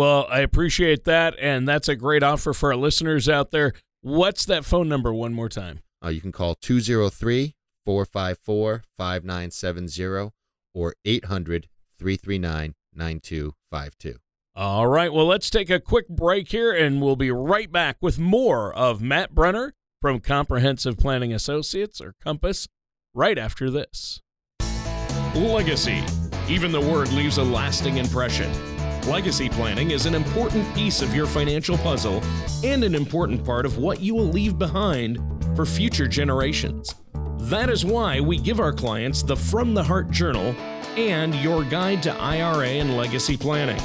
Well, 0.00 0.26
I 0.30 0.40
appreciate 0.40 1.04
that, 1.04 1.38
and 1.38 1.68
that's 1.68 1.86
a 1.86 1.94
great 1.94 2.22
offer 2.22 2.54
for 2.54 2.70
our 2.72 2.76
listeners 2.76 3.28
out 3.28 3.50
there. 3.50 3.74
What's 4.00 4.46
that 4.46 4.64
phone 4.64 4.88
number 4.88 5.12
one 5.12 5.34
more 5.34 5.50
time? 5.50 5.80
Uh, 6.02 6.08
you 6.08 6.22
can 6.22 6.32
call 6.32 6.54
203 6.54 7.54
454 7.84 8.84
5970 8.96 10.30
or 10.72 10.94
800 11.04 11.68
339 11.98 12.74
9252. 12.94 14.16
All 14.56 14.86
right, 14.86 15.12
well, 15.12 15.26
let's 15.26 15.50
take 15.50 15.68
a 15.68 15.78
quick 15.78 16.08
break 16.08 16.50
here, 16.50 16.72
and 16.72 17.02
we'll 17.02 17.14
be 17.14 17.30
right 17.30 17.70
back 17.70 17.98
with 18.00 18.18
more 18.18 18.72
of 18.72 19.02
Matt 19.02 19.34
Brunner 19.34 19.74
from 20.00 20.20
Comprehensive 20.20 20.96
Planning 20.96 21.34
Associates, 21.34 22.00
or 22.00 22.14
Compass, 22.24 22.68
right 23.12 23.36
after 23.36 23.68
this. 23.68 24.22
Legacy. 25.34 26.02
Even 26.48 26.72
the 26.72 26.80
word 26.80 27.12
leaves 27.12 27.36
a 27.36 27.44
lasting 27.44 27.98
impression. 27.98 28.50
Legacy 29.06 29.48
planning 29.48 29.90
is 29.90 30.06
an 30.06 30.14
important 30.14 30.72
piece 30.74 31.00
of 31.00 31.14
your 31.14 31.26
financial 31.26 31.76
puzzle 31.78 32.22
and 32.62 32.84
an 32.84 32.94
important 32.94 33.44
part 33.44 33.64
of 33.64 33.78
what 33.78 34.00
you 34.00 34.14
will 34.14 34.28
leave 34.28 34.58
behind 34.58 35.18
for 35.56 35.64
future 35.64 36.06
generations. 36.06 36.94
That 37.38 37.70
is 37.70 37.84
why 37.84 38.20
we 38.20 38.36
give 38.38 38.60
our 38.60 38.72
clients 38.72 39.22
the 39.22 39.36
From 39.36 39.74
the 39.74 39.82
Heart 39.82 40.10
Journal 40.10 40.54
and 40.96 41.34
your 41.36 41.64
guide 41.64 42.02
to 42.04 42.12
IRA 42.12 42.68
and 42.68 42.96
legacy 42.96 43.36
planning. 43.36 43.80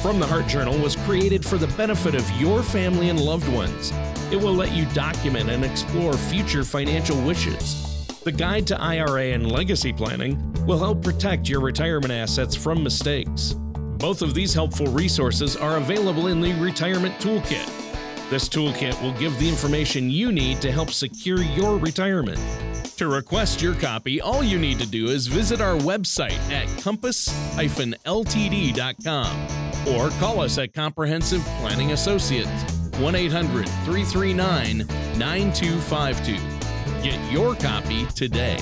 From 0.00 0.20
the 0.20 0.26
Heart 0.26 0.46
Journal 0.46 0.78
was 0.78 0.96
created 0.96 1.44
for 1.44 1.58
the 1.58 1.66
benefit 1.68 2.14
of 2.14 2.30
your 2.40 2.62
family 2.62 3.08
and 3.08 3.20
loved 3.20 3.48
ones. 3.48 3.92
It 4.30 4.36
will 4.36 4.54
let 4.54 4.72
you 4.72 4.86
document 4.94 5.50
and 5.50 5.64
explore 5.64 6.16
future 6.16 6.62
financial 6.62 7.20
wishes. 7.22 8.06
The 8.22 8.32
Guide 8.32 8.66
to 8.68 8.80
IRA 8.80 9.32
and 9.32 9.50
Legacy 9.50 9.92
Planning 9.92 10.40
will 10.66 10.78
help 10.78 11.02
protect 11.02 11.48
your 11.48 11.60
retirement 11.60 12.12
assets 12.12 12.54
from 12.54 12.82
mistakes. 12.82 13.56
Both 13.98 14.20
of 14.22 14.34
these 14.34 14.52
helpful 14.52 14.86
resources 14.88 15.56
are 15.56 15.78
available 15.78 16.26
in 16.26 16.40
the 16.40 16.52
Retirement 16.54 17.14
Toolkit. 17.18 17.66
This 18.28 18.48
toolkit 18.48 19.00
will 19.02 19.12
give 19.12 19.38
the 19.38 19.48
information 19.48 20.10
you 20.10 20.32
need 20.32 20.60
to 20.60 20.70
help 20.70 20.90
secure 20.90 21.40
your 21.42 21.78
retirement. 21.78 22.40
To 22.96 23.08
request 23.08 23.62
your 23.62 23.74
copy, 23.74 24.20
all 24.20 24.42
you 24.42 24.58
need 24.58 24.78
to 24.80 24.86
do 24.86 25.06
is 25.06 25.28
visit 25.28 25.60
our 25.60 25.76
website 25.76 26.38
at 26.50 26.66
compass-ltd.com 26.82 27.46
or 29.88 30.10
call 30.18 30.40
us 30.40 30.58
at 30.58 30.74
Comprehensive 30.74 31.40
Planning 31.60 31.92
Associates 31.92 32.50
1 32.98 33.14
800 33.14 33.66
339 33.66 34.78
9252. 35.18 36.34
Get 37.02 37.32
your 37.32 37.54
copy 37.54 38.06
today. 38.06 38.58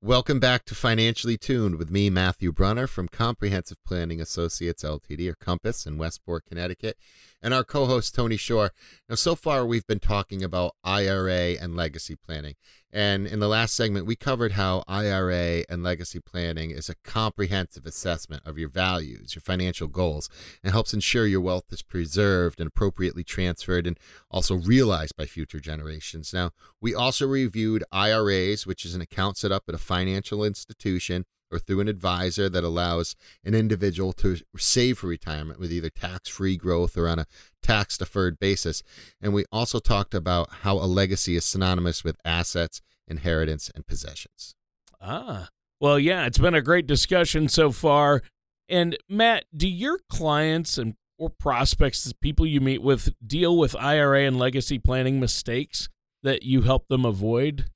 Welcome 0.00 0.38
back 0.38 0.64
to 0.66 0.76
Financially 0.76 1.36
Tuned 1.36 1.74
with 1.74 1.90
me, 1.90 2.08
Matthew 2.08 2.52
Brunner 2.52 2.86
from 2.86 3.08
Comprehensive 3.08 3.82
Planning 3.84 4.20
Associates 4.20 4.84
LTD 4.84 5.28
or 5.28 5.34
Compass 5.34 5.86
in 5.86 5.98
Westport, 5.98 6.44
Connecticut, 6.44 6.96
and 7.42 7.54
our 7.54 7.64
co 7.64 7.86
host, 7.86 8.14
Tony 8.14 8.36
Shore. 8.36 8.72
Now, 9.08 9.14
so 9.14 9.34
far, 9.34 9.64
we've 9.64 9.86
been 9.86 10.00
talking 10.00 10.42
about 10.42 10.74
IRA 10.84 11.56
and 11.60 11.76
legacy 11.76 12.16
planning. 12.16 12.54
And 12.90 13.26
in 13.26 13.38
the 13.38 13.48
last 13.48 13.74
segment, 13.74 14.06
we 14.06 14.16
covered 14.16 14.52
how 14.52 14.82
IRA 14.88 15.64
and 15.68 15.82
legacy 15.82 16.20
planning 16.20 16.70
is 16.70 16.88
a 16.88 16.94
comprehensive 17.04 17.84
assessment 17.84 18.42
of 18.46 18.58
your 18.58 18.70
values, 18.70 19.34
your 19.34 19.42
financial 19.42 19.88
goals, 19.88 20.30
and 20.64 20.72
helps 20.72 20.94
ensure 20.94 21.26
your 21.26 21.42
wealth 21.42 21.66
is 21.70 21.82
preserved 21.82 22.60
and 22.60 22.68
appropriately 22.68 23.24
transferred 23.24 23.86
and 23.86 23.98
also 24.30 24.54
realized 24.54 25.14
by 25.16 25.26
future 25.26 25.60
generations. 25.60 26.32
Now, 26.32 26.52
we 26.80 26.94
also 26.94 27.26
reviewed 27.26 27.84
IRAs, 27.92 28.66
which 28.66 28.86
is 28.86 28.94
an 28.94 29.02
account 29.02 29.36
set 29.36 29.52
up 29.52 29.64
at 29.68 29.74
a 29.74 29.78
financial 29.78 30.42
institution 30.42 31.26
or 31.50 31.58
through 31.58 31.80
an 31.80 31.88
advisor 31.88 32.48
that 32.48 32.64
allows 32.64 33.16
an 33.44 33.54
individual 33.54 34.12
to 34.14 34.38
save 34.56 34.98
for 34.98 35.06
retirement 35.06 35.58
with 35.58 35.72
either 35.72 35.90
tax 35.90 36.28
free 36.28 36.56
growth 36.56 36.96
or 36.96 37.08
on 37.08 37.18
a 37.18 37.26
tax 37.62 37.98
deferred 37.98 38.38
basis. 38.38 38.82
And 39.20 39.32
we 39.32 39.44
also 39.50 39.78
talked 39.78 40.14
about 40.14 40.50
how 40.62 40.76
a 40.76 40.86
legacy 40.86 41.36
is 41.36 41.44
synonymous 41.44 42.04
with 42.04 42.16
assets, 42.24 42.80
inheritance, 43.06 43.70
and 43.74 43.86
possessions. 43.86 44.54
Ah, 45.00 45.48
well, 45.80 45.98
yeah, 45.98 46.26
it's 46.26 46.38
been 46.38 46.54
a 46.54 46.62
great 46.62 46.86
discussion 46.86 47.48
so 47.48 47.70
far. 47.70 48.22
And 48.68 48.96
Matt, 49.08 49.44
do 49.56 49.68
your 49.68 50.00
clients 50.10 50.76
and 50.76 50.94
or 51.18 51.30
prospects, 51.30 52.12
people 52.20 52.46
you 52.46 52.60
meet 52.60 52.80
with, 52.80 53.12
deal 53.26 53.58
with 53.58 53.74
IRA 53.76 54.22
and 54.22 54.38
legacy 54.38 54.78
planning 54.78 55.18
mistakes 55.18 55.88
that 56.22 56.44
you 56.44 56.62
help 56.62 56.88
them 56.88 57.04
avoid? 57.04 57.66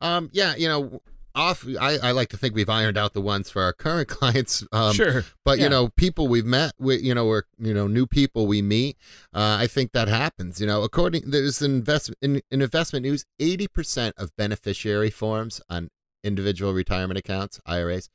Um, 0.00 0.30
yeah, 0.32 0.56
you 0.56 0.66
know, 0.66 1.02
off 1.36 1.64
I, 1.80 1.98
I 1.98 2.10
like 2.12 2.30
to 2.30 2.36
think 2.36 2.54
we've 2.54 2.68
ironed 2.68 2.96
out 2.96 3.12
the 3.12 3.20
ones 3.20 3.50
for 3.50 3.62
our 3.62 3.72
current 3.72 4.08
clients 4.18 4.66
um, 4.72 4.94
sure. 4.94 5.24
but 5.44 5.58
yeah. 5.58 5.64
you 5.64 5.70
know 5.70 5.88
people 5.90 6.26
we've 6.28 6.46
met 6.46 6.72
we, 6.78 6.96
you 6.96 7.14
know 7.14 7.26
or 7.26 7.44
you 7.58 7.74
know 7.74 7.86
new 7.86 8.06
people 8.06 8.46
we 8.46 8.62
meet 8.62 8.96
uh, 9.34 9.56
i 9.60 9.66
think 9.66 9.92
that 9.92 10.08
happens 10.08 10.60
you 10.60 10.66
know 10.66 10.82
according 10.82 11.22
there's 11.30 11.62
an 11.62 11.70
investment 11.70 12.18
in, 12.22 12.40
in 12.50 12.62
investment 12.62 13.04
news 13.04 13.24
80% 13.40 14.12
of 14.16 14.34
beneficiary 14.36 15.10
forms 15.10 15.60
on 15.68 15.90
individual 16.24 16.72
retirement 16.72 17.18
accounts 17.18 17.60
iras 17.66 18.08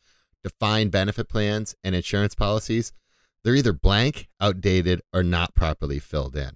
defined 0.43 0.91
benefit 0.91 1.29
plans 1.29 1.75
and 1.83 1.95
insurance 1.95 2.35
policies. 2.35 2.93
They're 3.43 3.55
either 3.55 3.73
blank 3.73 4.27
outdated 4.39 5.01
or 5.13 5.23
not 5.23 5.55
properly 5.55 5.99
filled 5.99 6.35
in 6.35 6.51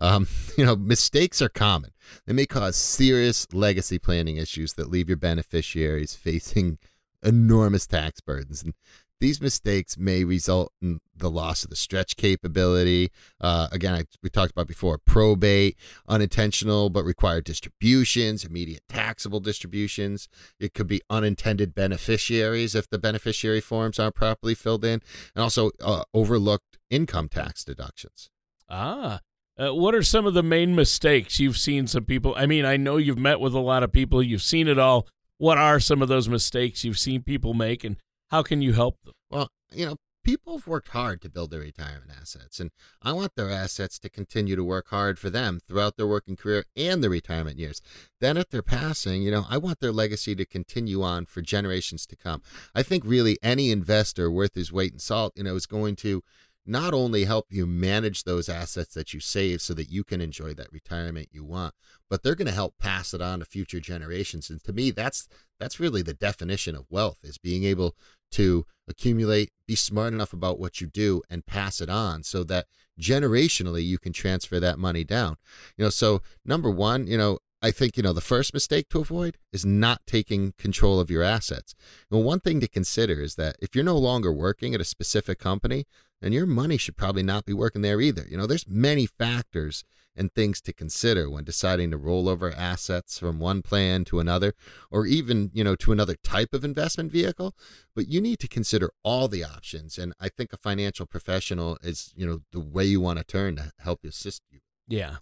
um, 0.00 0.26
you 0.58 0.64
know, 0.64 0.76
mistakes 0.76 1.40
are 1.42 1.48
common. 1.48 1.90
They 2.26 2.32
may 2.32 2.46
cause 2.46 2.76
serious 2.76 3.46
legacy 3.52 3.98
planning 3.98 4.36
issues 4.36 4.74
that 4.74 4.90
leave 4.90 5.08
your 5.08 5.16
beneficiaries 5.16 6.14
facing 6.14 6.78
enormous 7.22 7.86
tax 7.86 8.20
burdens. 8.20 8.62
And 8.62 8.74
these 9.20 9.40
mistakes 9.40 9.98
may 9.98 10.24
result 10.24 10.72
in 10.80 10.98
the 11.14 11.30
loss 11.30 11.62
of 11.62 11.68
the 11.68 11.76
stretch 11.76 12.16
capability. 12.16 13.10
Uh, 13.38 13.68
again, 13.70 13.94
I, 13.94 14.04
we 14.22 14.30
talked 14.30 14.52
about 14.52 14.66
before 14.66 14.96
probate, 14.96 15.76
unintentional 16.08 16.88
but 16.88 17.04
required 17.04 17.44
distributions, 17.44 18.44
immediate 18.44 18.82
taxable 18.88 19.40
distributions. 19.40 20.28
It 20.58 20.72
could 20.72 20.86
be 20.86 21.02
unintended 21.10 21.74
beneficiaries 21.74 22.74
if 22.74 22.88
the 22.88 22.98
beneficiary 22.98 23.60
forms 23.60 23.98
aren't 23.98 24.14
properly 24.14 24.54
filled 24.54 24.86
in, 24.86 25.02
and 25.34 25.42
also 25.42 25.70
uh, 25.82 26.04
overlooked 26.14 26.78
income 26.88 27.28
tax 27.28 27.62
deductions. 27.62 28.30
Ah, 28.70 29.20
uh, 29.60 29.74
what 29.74 29.94
are 29.94 30.02
some 30.02 30.26
of 30.26 30.32
the 30.32 30.42
main 30.42 30.74
mistakes 30.74 31.38
you've 31.38 31.58
seen 31.58 31.86
some 31.86 32.04
people? 32.04 32.34
I 32.36 32.46
mean, 32.46 32.64
I 32.64 32.76
know 32.76 32.96
you've 32.96 33.18
met 33.18 33.40
with 33.40 33.52
a 33.52 33.60
lot 33.60 33.82
of 33.82 33.92
people, 33.92 34.22
you've 34.22 34.42
seen 34.42 34.68
it 34.68 34.78
all. 34.78 35.06
What 35.36 35.58
are 35.58 35.80
some 35.80 36.00
of 36.00 36.08
those 36.08 36.28
mistakes 36.28 36.84
you've 36.84 36.98
seen 36.98 37.22
people 37.22 37.52
make, 37.52 37.84
and 37.84 37.96
how 38.30 38.42
can 38.42 38.62
you 38.62 38.72
help 38.72 39.02
them? 39.02 39.12
Well, 39.30 39.48
you 39.72 39.86
know, 39.86 39.96
people 40.24 40.58
have 40.58 40.66
worked 40.66 40.88
hard 40.88 41.20
to 41.22 41.28
build 41.28 41.50
their 41.50 41.60
retirement 41.60 42.10
assets, 42.18 42.58
and 42.58 42.70
I 43.02 43.12
want 43.12 43.36
their 43.36 43.50
assets 43.50 43.98
to 44.00 44.08
continue 44.08 44.56
to 44.56 44.64
work 44.64 44.88
hard 44.88 45.18
for 45.18 45.28
them 45.28 45.60
throughout 45.66 45.96
their 45.96 46.06
working 46.06 46.36
career 46.36 46.64
and 46.74 47.02
their 47.02 47.10
retirement 47.10 47.58
years. 47.58 47.82
Then, 48.20 48.38
at 48.38 48.50
their 48.50 48.62
passing, 48.62 49.22
you 49.22 49.30
know, 49.30 49.44
I 49.48 49.58
want 49.58 49.80
their 49.80 49.92
legacy 49.92 50.34
to 50.36 50.46
continue 50.46 51.02
on 51.02 51.26
for 51.26 51.42
generations 51.42 52.06
to 52.06 52.16
come. 52.16 52.42
I 52.74 52.82
think 52.82 53.04
really 53.04 53.38
any 53.42 53.70
investor 53.70 54.30
worth 54.30 54.54
his 54.54 54.72
weight 54.72 54.92
in 54.92 54.98
salt, 54.98 55.34
you 55.36 55.44
know, 55.44 55.54
is 55.54 55.66
going 55.66 55.96
to 55.96 56.22
not 56.66 56.94
only 56.94 57.24
help 57.24 57.46
you 57.50 57.66
manage 57.66 58.24
those 58.24 58.48
assets 58.48 58.94
that 58.94 59.12
you 59.14 59.20
save 59.20 59.60
so 59.60 59.74
that 59.74 59.90
you 59.90 60.04
can 60.04 60.20
enjoy 60.20 60.54
that 60.54 60.72
retirement 60.72 61.28
you 61.32 61.42
want, 61.42 61.74
but 62.08 62.22
they're 62.22 62.34
going 62.34 62.46
to 62.46 62.52
help 62.52 62.78
pass 62.78 63.14
it 63.14 63.20
on 63.20 63.40
to 63.40 63.44
future 63.44 63.80
generations. 63.80 64.50
And 64.50 64.62
to 64.64 64.72
me, 64.72 64.90
that's 64.90 65.28
that's 65.58 65.80
really 65.80 66.02
the 66.02 66.14
definition 66.14 66.74
of 66.76 66.90
wealth 66.90 67.18
is 67.22 67.38
being 67.38 67.64
able 67.64 67.94
to 68.32 68.64
accumulate, 68.88 69.50
be 69.66 69.74
smart 69.74 70.12
enough 70.12 70.32
about 70.32 70.58
what 70.58 70.80
you 70.80 70.86
do 70.86 71.22
and 71.28 71.46
pass 71.46 71.80
it 71.80 71.88
on 71.88 72.22
so 72.22 72.44
that 72.44 72.66
generationally 73.00 73.84
you 73.84 73.98
can 73.98 74.12
transfer 74.12 74.60
that 74.60 74.78
money 74.78 75.04
down. 75.04 75.36
You 75.76 75.84
know, 75.84 75.90
so 75.90 76.22
number 76.44 76.70
1, 76.70 77.06
you 77.06 77.18
know, 77.18 77.38
I 77.62 77.70
think, 77.70 77.96
you 77.96 78.02
know, 78.02 78.14
the 78.14 78.22
first 78.22 78.54
mistake 78.54 78.88
to 78.88 79.00
avoid 79.00 79.36
is 79.52 79.66
not 79.66 80.00
taking 80.06 80.54
control 80.56 80.98
of 80.98 81.10
your 81.10 81.22
assets. 81.22 81.74
And 82.10 82.24
one 82.24 82.40
thing 82.40 82.58
to 82.60 82.68
consider 82.68 83.20
is 83.20 83.34
that 83.34 83.56
if 83.60 83.74
you're 83.74 83.84
no 83.84 83.98
longer 83.98 84.32
working 84.32 84.74
at 84.74 84.80
a 84.80 84.84
specific 84.84 85.38
company, 85.38 85.86
then 86.20 86.32
your 86.32 86.46
money 86.46 86.76
should 86.76 86.96
probably 86.96 87.22
not 87.22 87.44
be 87.44 87.52
working 87.52 87.82
there 87.82 88.00
either. 88.00 88.26
You 88.28 88.36
know, 88.36 88.46
there's 88.46 88.68
many 88.68 89.06
factors 89.06 89.84
and 90.16 90.32
things 90.32 90.60
to 90.60 90.72
consider 90.72 91.30
when 91.30 91.44
deciding 91.44 91.90
to 91.90 91.96
roll 91.96 92.28
over 92.28 92.52
assets 92.52 93.18
from 93.18 93.38
one 93.38 93.62
plan 93.62 94.04
to 94.04 94.20
another 94.20 94.54
or 94.90 95.06
even, 95.06 95.50
you 95.54 95.64
know, 95.64 95.76
to 95.76 95.92
another 95.92 96.16
type 96.22 96.52
of 96.52 96.64
investment 96.64 97.12
vehicle, 97.12 97.54
but 97.94 98.08
you 98.08 98.20
need 98.20 98.38
to 98.40 98.48
consider 98.48 98.90
all 99.02 99.28
the 99.28 99.44
options 99.44 99.98
and 99.98 100.12
I 100.20 100.28
think 100.28 100.52
a 100.52 100.58
financial 100.58 101.06
professional 101.06 101.78
is, 101.82 102.12
you 102.16 102.26
know, 102.26 102.40
the 102.52 102.60
way 102.60 102.84
you 102.84 103.00
want 103.00 103.18
to 103.18 103.24
turn 103.24 103.56
to 103.56 103.72
help 103.78 104.04
assist 104.04 104.42
you. 104.50 104.60
Yeah. 104.88 105.16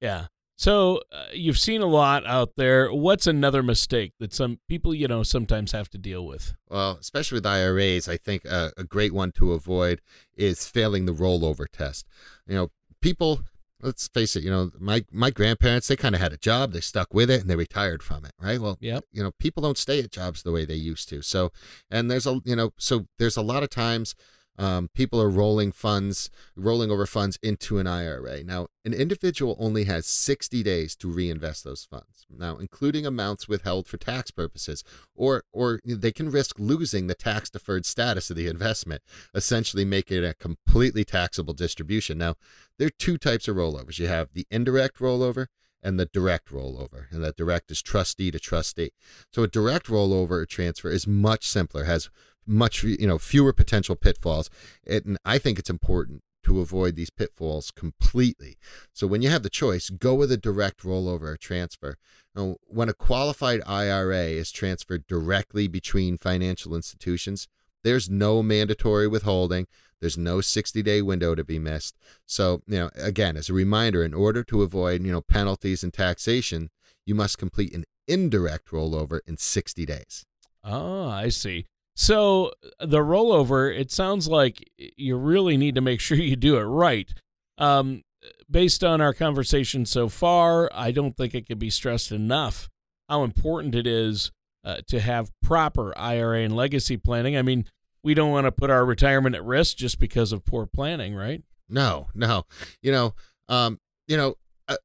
Yeah. 0.00 0.26
So 0.56 1.02
uh, 1.10 1.26
you've 1.32 1.58
seen 1.58 1.82
a 1.82 1.86
lot 1.86 2.24
out 2.26 2.52
there. 2.56 2.92
What's 2.92 3.26
another 3.26 3.62
mistake 3.62 4.12
that 4.20 4.32
some 4.32 4.60
people, 4.68 4.94
you 4.94 5.08
know, 5.08 5.22
sometimes 5.22 5.72
have 5.72 5.90
to 5.90 5.98
deal 5.98 6.24
with? 6.24 6.54
Well, 6.68 6.96
especially 7.00 7.36
with 7.36 7.46
IRAs, 7.46 8.08
I 8.08 8.16
think 8.16 8.44
a, 8.44 8.72
a 8.76 8.84
great 8.84 9.12
one 9.12 9.32
to 9.32 9.52
avoid 9.52 10.00
is 10.36 10.66
failing 10.66 11.06
the 11.06 11.12
rollover 11.12 11.66
test. 11.70 12.06
You 12.46 12.54
know, 12.54 12.70
people 13.00 13.40
let's 13.84 14.08
face 14.08 14.34
it, 14.34 14.42
you 14.42 14.50
know, 14.50 14.70
my 14.78 15.04
my 15.12 15.30
grandparents 15.30 15.88
they 15.88 15.96
kind 15.96 16.14
of 16.14 16.20
had 16.20 16.32
a 16.32 16.38
job, 16.38 16.72
they 16.72 16.80
stuck 16.80 17.12
with 17.12 17.30
it, 17.30 17.42
and 17.42 17.50
they 17.50 17.56
retired 17.56 18.02
from 18.02 18.24
it, 18.24 18.32
right? 18.40 18.60
Well, 18.60 18.78
yep. 18.80 19.04
you 19.12 19.22
know, 19.22 19.32
people 19.38 19.62
don't 19.62 19.78
stay 19.78 20.00
at 20.00 20.10
jobs 20.10 20.42
the 20.42 20.52
way 20.52 20.64
they 20.64 20.74
used 20.74 21.08
to. 21.10 21.20
So, 21.22 21.50
and 21.90 22.10
there's 22.10 22.26
a 22.26 22.40
you 22.44 22.56
know, 22.56 22.72
so 22.78 23.06
there's 23.18 23.36
a 23.36 23.42
lot 23.42 23.62
of 23.62 23.70
times 23.70 24.14
um, 24.58 24.88
people 24.94 25.20
are 25.20 25.28
rolling 25.28 25.72
funds, 25.72 26.30
rolling 26.54 26.90
over 26.90 27.06
funds 27.06 27.38
into 27.42 27.78
an 27.78 27.86
IRA. 27.86 28.44
Now, 28.44 28.68
an 28.84 28.94
individual 28.94 29.56
only 29.58 29.84
has 29.84 30.06
60 30.06 30.62
days 30.62 30.94
to 30.96 31.10
reinvest 31.10 31.64
those 31.64 31.84
funds. 31.84 32.26
Now, 32.30 32.56
including 32.58 33.06
amounts 33.06 33.48
withheld 33.48 33.86
for 33.86 33.96
tax 33.96 34.30
purposes, 34.30 34.84
or 35.14 35.44
or 35.52 35.80
they 35.84 36.12
can 36.12 36.30
risk 36.30 36.58
losing 36.58 37.06
the 37.06 37.14
tax 37.14 37.50
deferred 37.50 37.86
status 37.86 38.30
of 38.30 38.36
the 38.36 38.46
investment, 38.46 39.02
essentially 39.34 39.84
making 39.84 40.18
it 40.18 40.24
a 40.24 40.34
completely 40.34 41.04
taxable 41.04 41.54
distribution. 41.54 42.18
Now, 42.18 42.34
there 42.78 42.88
are 42.88 42.98
two 42.98 43.18
types 43.18 43.48
of 43.48 43.56
rollovers. 43.56 43.98
You 43.98 44.08
have 44.08 44.32
the 44.32 44.46
indirect 44.50 44.98
rollover 44.98 45.46
and 45.84 46.00
the 46.00 46.06
direct 46.06 46.50
rollover. 46.50 47.04
And 47.10 47.22
that 47.22 47.36
direct 47.36 47.70
is 47.70 47.82
trustee 47.82 48.30
to 48.30 48.40
trustee. 48.40 48.92
So 49.30 49.42
a 49.42 49.48
direct 49.48 49.86
rollover 49.86 50.30
or 50.30 50.46
transfer 50.46 50.88
is 50.88 51.06
much 51.06 51.46
simpler, 51.46 51.84
has 51.84 52.08
much 52.46 52.82
you 52.82 53.06
know 53.06 53.18
fewer 53.18 53.52
potential 53.52 53.96
pitfalls 53.96 54.50
and 54.86 55.16
i 55.24 55.38
think 55.38 55.58
it's 55.58 55.70
important 55.70 56.22
to 56.44 56.60
avoid 56.60 56.94
these 56.94 57.08
pitfalls 57.08 57.70
completely. 57.70 58.58
So 58.92 59.06
when 59.06 59.22
you 59.22 59.30
have 59.30 59.42
the 59.42 59.50
choice 59.50 59.88
go 59.90 60.14
with 60.14 60.30
a 60.30 60.36
direct 60.36 60.82
rollover 60.82 61.28
or 61.28 61.36
transfer. 61.38 61.96
Now, 62.34 62.56
when 62.66 62.90
a 62.90 62.94
qualified 62.94 63.62
ira 63.66 64.24
is 64.24 64.52
transferred 64.52 65.06
directly 65.06 65.68
between 65.68 66.18
financial 66.18 66.74
institutions 66.74 67.48
there's 67.82 68.08
no 68.08 68.42
mandatory 68.42 69.06
withholding. 69.06 69.66
There's 70.00 70.18
no 70.18 70.40
60 70.40 70.82
day 70.82 71.02
window 71.02 71.34
to 71.34 71.44
be 71.44 71.58
missed. 71.58 71.96
So 72.26 72.62
you 72.66 72.78
know 72.78 72.90
again 72.96 73.36
as 73.36 73.48
a 73.48 73.54
reminder 73.54 74.02
in 74.02 74.14
order 74.14 74.42
to 74.44 74.62
avoid 74.62 75.04
you 75.04 75.12
know 75.12 75.20
penalties 75.20 75.84
and 75.84 75.92
taxation 75.92 76.70
you 77.06 77.14
must 77.14 77.38
complete 77.38 77.74
an 77.74 77.84
indirect 78.08 78.68
rollover 78.70 79.20
in 79.26 79.36
60 79.36 79.86
days. 79.86 80.24
Oh 80.64 81.08
i 81.08 81.28
see 81.28 81.66
so 81.94 82.52
the 82.80 82.98
rollover, 82.98 83.76
it 83.76 83.90
sounds 83.90 84.28
like 84.28 84.70
you 84.76 85.16
really 85.16 85.56
need 85.56 85.74
to 85.76 85.80
make 85.80 86.00
sure 86.00 86.16
you 86.16 86.36
do 86.36 86.56
it 86.56 86.64
right. 86.64 87.12
Um, 87.58 88.02
based 88.50 88.82
on 88.82 89.00
our 89.00 89.14
conversation 89.14 89.86
so 89.86 90.08
far, 90.08 90.70
I 90.72 90.90
don't 90.90 91.16
think 91.16 91.34
it 91.34 91.46
can 91.46 91.58
be 91.58 91.70
stressed 91.70 92.12
enough 92.12 92.68
how 93.08 93.22
important 93.22 93.74
it 93.74 93.86
is 93.86 94.32
uh, 94.64 94.78
to 94.88 95.00
have 95.00 95.30
proper 95.42 95.96
IRA 95.96 96.40
and 96.40 96.56
legacy 96.56 96.96
planning. 96.96 97.36
I 97.36 97.42
mean, 97.42 97.66
we 98.02 98.14
don't 98.14 98.30
want 98.30 98.46
to 98.46 98.52
put 98.52 98.70
our 98.70 98.84
retirement 98.84 99.34
at 99.34 99.44
risk 99.44 99.76
just 99.76 99.98
because 99.98 100.32
of 100.32 100.44
poor 100.44 100.66
planning, 100.66 101.14
right? 101.14 101.42
No, 101.68 102.08
no. 102.14 102.44
You 102.82 102.92
know, 102.92 103.14
um, 103.48 103.78
you 104.06 104.16
know, 104.16 104.36
uh, 104.68 104.76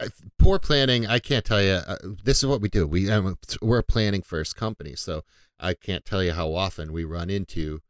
uh 0.00 0.08
poor 0.38 0.58
planning. 0.58 1.06
I 1.06 1.18
can't 1.18 1.44
tell 1.44 1.62
you. 1.62 1.72
Uh, 1.72 1.96
this 2.24 2.38
is 2.38 2.46
what 2.46 2.60
we 2.60 2.68
do. 2.68 2.86
We 2.86 3.10
um, 3.10 3.38
we're 3.62 3.78
a 3.78 3.82
planning 3.82 4.22
first 4.22 4.56
company, 4.56 4.94
so 4.94 5.22
I 5.58 5.74
can't 5.74 6.04
tell 6.04 6.22
you 6.22 6.32
how 6.32 6.54
often 6.54 6.92
we 6.92 7.04
run 7.04 7.30
into 7.30 7.80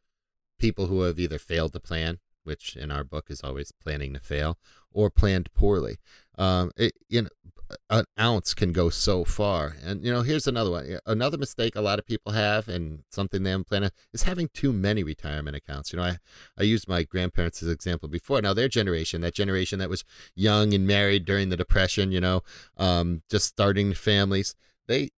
people 0.58 0.86
who 0.86 1.02
have 1.02 1.18
either 1.18 1.38
failed 1.38 1.72
to 1.72 1.80
plan, 1.80 2.18
which 2.44 2.76
in 2.76 2.90
our 2.90 3.04
book 3.04 3.26
is 3.28 3.42
always 3.42 3.72
planning 3.72 4.14
to 4.14 4.20
fail, 4.20 4.58
or 4.92 5.10
planned 5.10 5.52
poorly. 5.52 5.98
Um, 6.38 6.70
it, 6.76 6.92
you 7.08 7.22
know, 7.22 7.28
an 7.90 8.04
ounce 8.18 8.54
can 8.54 8.72
go 8.72 8.90
so 8.90 9.24
far. 9.24 9.76
And 9.84 10.04
you 10.04 10.12
know, 10.12 10.22
here's 10.22 10.46
another 10.46 10.70
one. 10.70 10.98
Another 11.06 11.36
mistake 11.36 11.74
a 11.74 11.80
lot 11.80 11.98
of 11.98 12.06
people 12.06 12.32
have, 12.32 12.68
and 12.68 13.02
something 13.10 13.42
they 13.42 13.50
haven't 13.50 13.66
planned, 13.66 13.90
is 14.12 14.22
having 14.22 14.48
too 14.54 14.72
many 14.72 15.02
retirement 15.02 15.56
accounts. 15.56 15.92
You 15.92 15.98
know, 15.98 16.04
I 16.04 16.18
I 16.56 16.62
used 16.62 16.88
my 16.88 17.02
grandparents 17.02 17.62
as 17.62 17.68
example 17.68 18.08
before. 18.08 18.40
Now 18.40 18.54
their 18.54 18.68
generation, 18.68 19.20
that 19.22 19.34
generation 19.34 19.78
that 19.80 19.90
was 19.90 20.04
young 20.34 20.72
and 20.72 20.86
married 20.86 21.24
during 21.24 21.48
the 21.48 21.56
depression, 21.56 22.12
you 22.12 22.20
know, 22.20 22.42
um, 22.76 23.22
just 23.28 23.46
starting 23.46 23.92
families, 23.94 24.54
they 24.86 25.10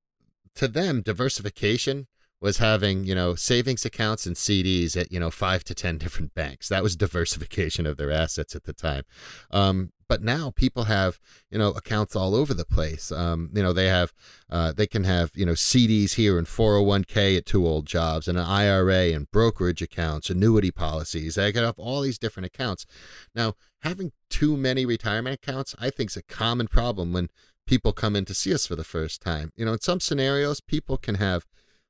to 0.55 0.67
them 0.69 1.03
diversification 1.03 2.09
was 2.41 2.59
having 2.59 3.05
you 3.05 3.15
know 3.15 3.35
savings 3.35 3.85
accounts 3.85 4.27
and 4.27 4.37
CDs 4.37 4.97
at 4.97 5.11
you 5.11 5.19
know 5.19 5.31
five 5.31 5.65
to 5.65 5.75
ten 5.75 5.99
different 5.99 6.35
banks. 6.35 6.69
That 6.69 6.83
was 6.83 6.97
diversification 6.97 7.87
of 7.87 7.97
their 7.97 8.11
assets 8.11 8.55
at 8.55 8.65
the 8.65 8.73
time. 8.73 9.05
Um, 9.51 9.93
but 10.09 10.23
now 10.23 10.51
people 10.55 10.85
have 10.85 11.19
you 11.51 11.59
know 11.59 11.71
accounts 11.73 12.15
all 12.17 12.35
over 12.35 12.55
the 12.55 12.65
place. 12.65 13.11
Um, 13.11 13.51
you 13.55 13.63
know 13.63 13.73
they 13.73 13.87
have 13.87 14.13
uh, 14.51 14.73
they 14.73 14.87
can 14.87 15.05
have 15.05 15.33
you 15.35 15.47
know 15.47 15.53
CDs 15.53 16.15
here 16.15 16.39
and 16.39 16.47
401k 16.47 17.37
at 17.37 17.47
two 17.47 17.67
old 17.67 17.87
jobs 17.87 18.29
and 18.29 18.39
an 18.39 18.47
IRA 18.47 19.13
and 19.13 19.31
brokerage 19.31 19.83
accounts, 19.83 20.31
annuity 20.31 20.71
policies. 20.71 21.35
They 21.35 21.53
can 21.53 21.65
have 21.65 21.79
all 21.79 22.03
these 22.03 22.19
different 22.19 22.47
accounts. 22.47 22.87
Now 23.35 23.55
having 23.81 24.13
too 24.31 24.57
many 24.57 24.85
retirement 24.87 25.35
accounts, 25.35 25.75
I 25.79 25.91
think, 25.91 26.11
is 26.11 26.17
a 26.17 26.23
common 26.23 26.69
problem 26.69 27.13
when 27.13 27.29
people 27.67 27.93
come 27.93 28.17
in 28.17 28.25
to 28.25 28.35
see 28.35 28.53
us 28.55 28.67
for 28.67 28.77
the 28.77 28.85
first 28.85 29.21
time. 29.21 29.53
You 29.55 29.67
know, 29.67 29.75
in 29.75 29.81
some 29.81 30.01
scenarios, 30.01 30.61
people 30.61 30.97
can 30.97 31.17
have 31.17 31.45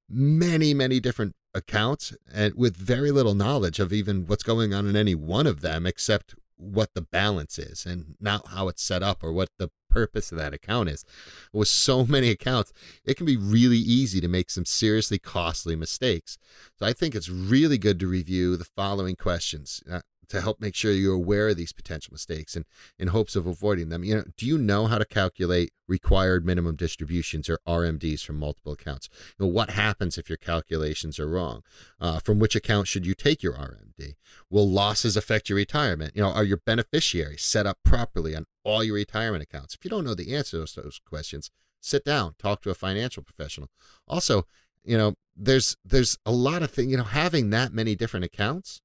many, 0.09 0.75
many 0.75 1.01
different 1.01 1.35
accounts 1.55 2.15
and 2.33 2.55
with 2.55 2.77
very 2.77 3.11
little 3.11 3.35
knowledge 3.35 3.81
of 3.81 3.93
even 3.93 4.27
what's 4.27 4.43
going 4.43 4.73
on 4.73 4.87
in 4.87 4.97
any 4.97 5.15
one 5.15 5.47
of 5.47 5.61
them 5.61 5.87
except 5.87 6.35
what 6.57 6.91
the 6.95 7.03
balance 7.03 7.59
is 7.59 7.87
and 7.87 8.17
not 8.21 8.49
how 8.49 8.69
it's 8.69 8.83
set 8.83 9.03
up 9.03 9.23
or 9.23 9.33
what 9.33 9.49
the 9.59 9.71
purpose 9.89 10.31
of 10.31 10.39
that 10.39 10.53
account 10.53 10.89
is. 10.89 11.05
With 11.53 11.69
so 11.69 12.05
many 12.17 12.31
accounts, 12.31 12.73
it 13.05 13.17
can 13.17 13.27
be 13.27 13.37
really 13.37 13.79
easy 13.79 14.21
to 14.21 14.29
make 14.29 14.51
some 14.51 14.65
seriously 14.65 15.19
costly 15.19 15.77
mistakes. 15.77 16.39
So 16.79 16.87
I 16.87 16.93
think 16.93 17.15
it's 17.15 17.29
really 17.29 17.79
good 17.79 17.99
to 18.01 18.07
review 18.07 18.57
the 18.57 18.65
following 18.65 19.17
questions. 19.17 19.83
Uh, 19.91 20.01
To 20.29 20.41
help 20.41 20.61
make 20.61 20.75
sure 20.75 20.93
you're 20.93 21.15
aware 21.15 21.49
of 21.49 21.57
these 21.57 21.73
potential 21.73 22.13
mistakes 22.13 22.55
and 22.55 22.65
in 22.99 23.09
hopes 23.09 23.37
of 23.37 23.47
avoiding 23.47 23.89
them. 23.89 24.05
You 24.05 24.17
know, 24.17 24.25
do 24.37 24.47
you 24.47 24.59
know 24.59 24.87
how 24.87 24.99
to 24.99 25.05
calculate 25.05 25.73
required 25.87 26.45
minimum 26.45 26.77
distributions 26.77 27.49
or 27.49 27.59
RMDs 27.67 28.25
from 28.25 28.39
multiple 28.39 28.73
accounts? 28.73 29.09
You 29.39 29.47
know, 29.47 29.53
what 29.53 29.71
happens 29.71 30.19
if 30.19 30.29
your 30.29 30.37
calculations 30.37 31.19
are 31.19 31.29
wrong? 31.29 31.63
Uh, 32.01 32.19
from 32.19 32.39
which 32.39 32.55
account 32.55 32.89
should 32.89 33.07
you 33.07 33.15
take 33.15 33.43
your 33.43 33.55
RMD? 33.55 34.15
Will 34.51 34.69
losses 34.69 35.17
affect 35.17 35.49
your 35.49 35.57
retirement? 35.57 36.15
You 36.15 36.23
know, 36.23 36.31
are 36.31 36.45
your 36.45 36.59
beneficiaries 36.59 37.43
set 37.43 37.67
up 37.67 37.79
properly 37.85 38.37
on 38.37 38.47
all 38.65 38.85
your 38.85 38.97
retirement 38.97 39.43
accounts? 39.43 39.75
If 39.75 39.85
you 39.85 39.91
don't 39.91 40.05
know 40.05 40.15
the 40.15 40.35
answer 40.35 40.65
to 40.65 40.81
those 40.83 41.01
questions, 41.07 41.51
sit 41.81 42.05
down, 42.05 42.35
talk 42.39 42.63
to 42.63 42.71
a 42.71 42.75
financial 42.75 43.23
professional. 43.23 43.69
Also, 44.07 44.47
you 44.85 44.97
know, 44.97 45.15
there's 45.37 45.77
there's 45.85 46.19
a 46.27 46.33
lot 46.33 46.63
of 46.63 46.71
things. 46.71 46.91
You 46.91 46.97
know, 46.97 47.05
having 47.05 47.51
that 47.51 47.73
many 47.73 47.95
different 47.95 48.25
accounts, 48.25 48.81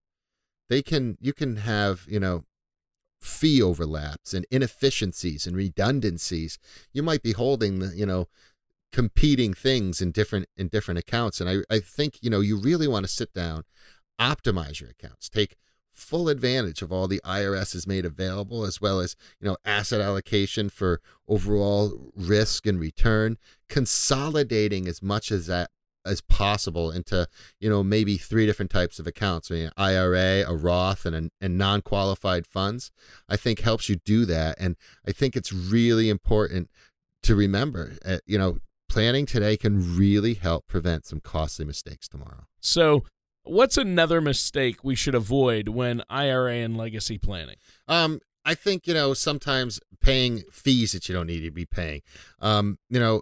they 0.74 0.82
can 0.82 1.18
you 1.22 1.34
can 1.34 1.58
have 1.58 2.06
you 2.08 2.20
know 2.20 2.46
fee 3.22 3.62
overlaps 3.62 4.34
and 4.34 4.44
inefficiencies 4.50 5.46
and 5.46 5.56
redundancies. 5.56 6.58
You 6.92 7.04
might 7.04 7.22
be 7.22 7.34
holding 7.34 7.78
the 7.78 7.96
you 7.96 8.08
know 8.08 8.28
competing 8.92 9.54
things 9.54 10.02
in 10.02 10.12
different 10.12 10.48
in 10.58 10.70
different 10.70 10.98
accounts, 10.98 11.40
and 11.40 11.48
I 11.48 11.58
I 11.70 11.80
think 11.80 12.18
you 12.22 12.30
know 12.32 12.40
you 12.40 12.58
really 12.58 12.88
want 12.88 13.06
to 13.06 13.12
sit 13.12 13.34
down, 13.34 13.66
optimize 14.20 14.82
your 14.82 14.90
accounts, 14.90 15.30
take 15.30 15.58
full 15.92 16.28
advantage 16.28 16.82
of 16.82 16.92
all 16.92 17.08
the 17.08 17.22
IRS 17.24 17.74
has 17.74 17.86
made 17.86 18.04
available, 18.04 18.66
as 18.66 18.82
well 18.82 19.00
as 19.00 19.16
you 19.40 19.48
know 19.48 19.58
asset 19.64 20.02
allocation 20.02 20.70
for 20.70 21.02
overall 21.28 22.12
risk 22.16 22.66
and 22.66 22.80
return, 22.80 23.38
consolidating 23.70 24.88
as 24.88 25.04
much 25.04 25.32
as 25.32 25.46
that 25.46 25.70
as 26.06 26.22
possible 26.22 26.92
into 26.92 27.28
you 27.60 27.70
know 27.70 27.84
maybe 27.84 28.18
three 28.18 28.46
different 28.46 28.72
types 28.72 29.00
of 29.00 29.08
accounts. 29.08 29.52
I 29.52 29.54
mean, 29.56 29.72
ira 29.78 30.44
a 30.48 30.56
roth 30.56 31.06
and, 31.06 31.16
a, 31.16 31.30
and 31.42 31.58
non-qualified 31.58 32.46
funds 32.48 32.92
i 33.30 33.36
think 33.36 33.60
helps 33.60 33.90
you 33.90 33.98
do 33.98 34.26
that. 34.26 34.56
And 34.60 34.76
i 35.08 35.12
think 35.12 35.36
it's 35.36 35.52
really 35.52 36.10
important 36.10 36.70
to 37.24 37.36
remember 37.36 37.94
uh, 38.06 38.18
you 38.26 38.38
know 38.38 38.58
planning 38.90 39.26
today 39.26 39.58
can 39.58 39.98
really 39.98 40.36
help 40.36 40.68
prevent 40.68 41.06
some 41.06 41.20
costly 41.20 41.66
mistakes 41.66 42.08
tomorrow. 42.08 42.46
So 42.60 43.06
what's 43.44 43.78
another 43.78 44.22
mistake 44.22 44.84
we 44.84 44.96
should 44.96 45.16
avoid 45.16 45.70
when 45.70 46.04
ira 46.10 46.54
and 46.54 46.78
legacy 46.78 47.18
planning? 47.18 47.58
Um 47.88 48.20
I 48.46 48.56
think 48.56 48.88
you 48.88 48.94
know 48.94 49.14
sometimes 49.14 49.80
paying 50.02 50.44
fees 50.52 50.92
that 50.92 51.08
you 51.08 51.16
don't 51.16 51.28
need 51.28 51.42
to 51.42 51.52
be 51.52 51.66
paying. 51.66 52.02
Um, 52.40 52.78
you 52.90 53.00
know, 53.00 53.22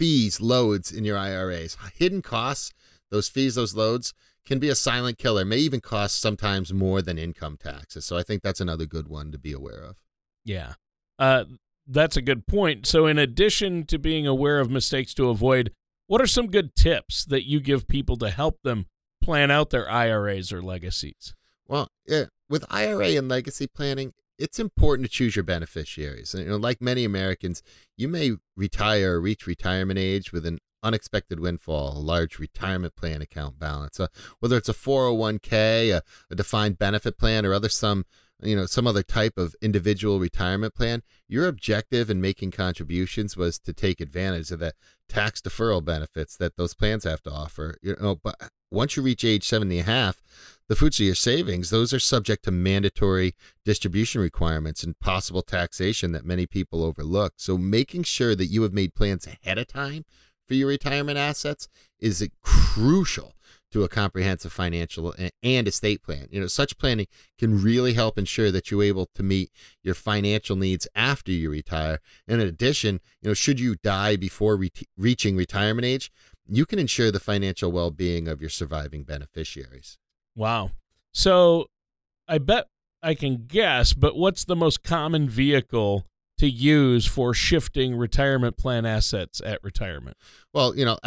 fees 0.00 0.40
loads 0.40 0.90
in 0.90 1.04
your 1.04 1.18
IRAs. 1.18 1.76
Hidden 1.94 2.22
costs, 2.22 2.72
those 3.10 3.28
fees, 3.28 3.56
those 3.56 3.74
loads 3.74 4.14
can 4.46 4.58
be 4.58 4.70
a 4.70 4.74
silent 4.74 5.18
killer, 5.18 5.44
may 5.44 5.58
even 5.58 5.80
cost 5.80 6.22
sometimes 6.22 6.72
more 6.72 7.02
than 7.02 7.18
income 7.18 7.58
taxes. 7.58 8.06
So 8.06 8.16
I 8.16 8.22
think 8.22 8.40
that's 8.40 8.62
another 8.62 8.86
good 8.86 9.08
one 9.08 9.30
to 9.30 9.36
be 9.36 9.52
aware 9.52 9.82
of. 9.82 9.98
Yeah. 10.42 10.72
Uh, 11.18 11.44
that's 11.86 12.16
a 12.16 12.22
good 12.22 12.46
point. 12.46 12.86
So, 12.86 13.04
in 13.04 13.18
addition 13.18 13.84
to 13.86 13.98
being 13.98 14.26
aware 14.26 14.58
of 14.58 14.70
mistakes 14.70 15.12
to 15.14 15.28
avoid, 15.28 15.70
what 16.06 16.22
are 16.22 16.26
some 16.26 16.46
good 16.46 16.74
tips 16.74 17.26
that 17.26 17.46
you 17.46 17.60
give 17.60 17.86
people 17.86 18.16
to 18.18 18.30
help 18.30 18.62
them 18.62 18.86
plan 19.22 19.50
out 19.50 19.68
their 19.68 19.90
IRAs 19.90 20.50
or 20.50 20.62
legacies? 20.62 21.34
Well, 21.68 21.88
yeah, 22.06 22.24
with 22.48 22.64
IRA 22.70 23.18
and 23.18 23.28
legacy 23.28 23.66
planning, 23.66 24.14
it's 24.40 24.58
important 24.58 25.06
to 25.06 25.12
choose 25.12 25.36
your 25.36 25.42
beneficiaries. 25.42 26.34
And, 26.34 26.44
you 26.44 26.50
know, 26.50 26.56
like 26.56 26.80
many 26.80 27.04
Americans, 27.04 27.62
you 27.96 28.08
may 28.08 28.32
retire 28.56 29.14
or 29.14 29.20
reach 29.20 29.46
retirement 29.46 29.98
age 29.98 30.32
with 30.32 30.46
an 30.46 30.58
unexpected 30.82 31.38
windfall, 31.38 31.98
a 31.98 32.00
large 32.00 32.38
retirement 32.38 32.96
plan 32.96 33.20
account 33.20 33.58
balance, 33.58 34.00
uh, 34.00 34.06
whether 34.40 34.56
it's 34.56 34.68
a 34.70 34.74
401k, 34.74 35.94
a, 35.94 36.02
a 36.30 36.34
defined 36.34 36.78
benefit 36.78 37.18
plan, 37.18 37.44
or 37.44 37.52
other 37.52 37.68
some 37.68 38.06
you 38.42 38.56
know 38.56 38.64
some 38.64 38.86
other 38.86 39.02
type 39.02 39.36
of 39.36 39.54
individual 39.60 40.18
retirement 40.18 40.74
plan 40.74 41.02
your 41.28 41.46
objective 41.46 42.08
in 42.08 42.22
making 42.22 42.50
contributions 42.50 43.36
was 43.36 43.58
to 43.58 43.72
take 43.72 44.00
advantage 44.00 44.50
of 44.50 44.60
the 44.60 44.72
tax 45.10 45.42
deferral 45.42 45.84
benefits 45.84 46.38
that 46.38 46.56
those 46.56 46.72
plans 46.72 47.04
have 47.04 47.22
to 47.22 47.30
offer 47.30 47.76
you 47.82 47.94
know 48.00 48.14
but 48.14 48.36
once 48.70 48.96
you 48.96 49.02
reach 49.02 49.24
age 49.24 49.46
70 49.46 49.78
and 49.78 49.88
a 49.88 49.90
half 49.90 50.22
the 50.70 50.76
fruits 50.76 51.00
of 51.00 51.06
your 51.06 51.16
savings, 51.16 51.70
those 51.70 51.92
are 51.92 51.98
subject 51.98 52.44
to 52.44 52.52
mandatory 52.52 53.34
distribution 53.64 54.20
requirements 54.20 54.84
and 54.84 55.00
possible 55.00 55.42
taxation 55.42 56.12
that 56.12 56.24
many 56.24 56.46
people 56.46 56.84
overlook. 56.84 57.32
So, 57.38 57.58
making 57.58 58.04
sure 58.04 58.36
that 58.36 58.46
you 58.46 58.62
have 58.62 58.72
made 58.72 58.94
plans 58.94 59.26
ahead 59.26 59.58
of 59.58 59.66
time 59.66 60.04
for 60.46 60.54
your 60.54 60.68
retirement 60.68 61.18
assets 61.18 61.66
is 61.98 62.24
crucial 62.44 63.34
to 63.72 63.82
a 63.82 63.88
comprehensive 63.88 64.52
financial 64.52 65.12
and 65.42 65.66
estate 65.66 66.04
plan. 66.04 66.28
You 66.30 66.42
know, 66.42 66.46
such 66.46 66.78
planning 66.78 67.08
can 67.36 67.60
really 67.60 67.94
help 67.94 68.16
ensure 68.16 68.52
that 68.52 68.70
you're 68.70 68.84
able 68.84 69.08
to 69.16 69.24
meet 69.24 69.50
your 69.82 69.96
financial 69.96 70.54
needs 70.54 70.86
after 70.94 71.32
you 71.32 71.50
retire. 71.50 71.98
In 72.28 72.38
addition, 72.38 73.00
you 73.20 73.30
know, 73.30 73.34
should 73.34 73.58
you 73.58 73.74
die 73.82 74.14
before 74.14 74.54
re- 74.54 74.70
reaching 74.96 75.34
retirement 75.34 75.84
age, 75.84 76.12
you 76.46 76.64
can 76.64 76.78
ensure 76.78 77.10
the 77.10 77.18
financial 77.18 77.72
well-being 77.72 78.28
of 78.28 78.40
your 78.40 78.50
surviving 78.50 79.02
beneficiaries. 79.02 79.98
Wow. 80.36 80.70
So 81.12 81.66
I 82.28 82.38
bet 82.38 82.66
I 83.02 83.14
can 83.14 83.46
guess, 83.46 83.92
but 83.92 84.16
what's 84.16 84.44
the 84.44 84.56
most 84.56 84.82
common 84.82 85.28
vehicle 85.28 86.06
to 86.38 86.48
use 86.48 87.06
for 87.06 87.34
shifting 87.34 87.96
retirement 87.96 88.56
plan 88.56 88.86
assets 88.86 89.42
at 89.44 89.62
retirement? 89.62 90.16
Well, 90.54 90.74
you 90.76 90.84
know, 90.84 90.98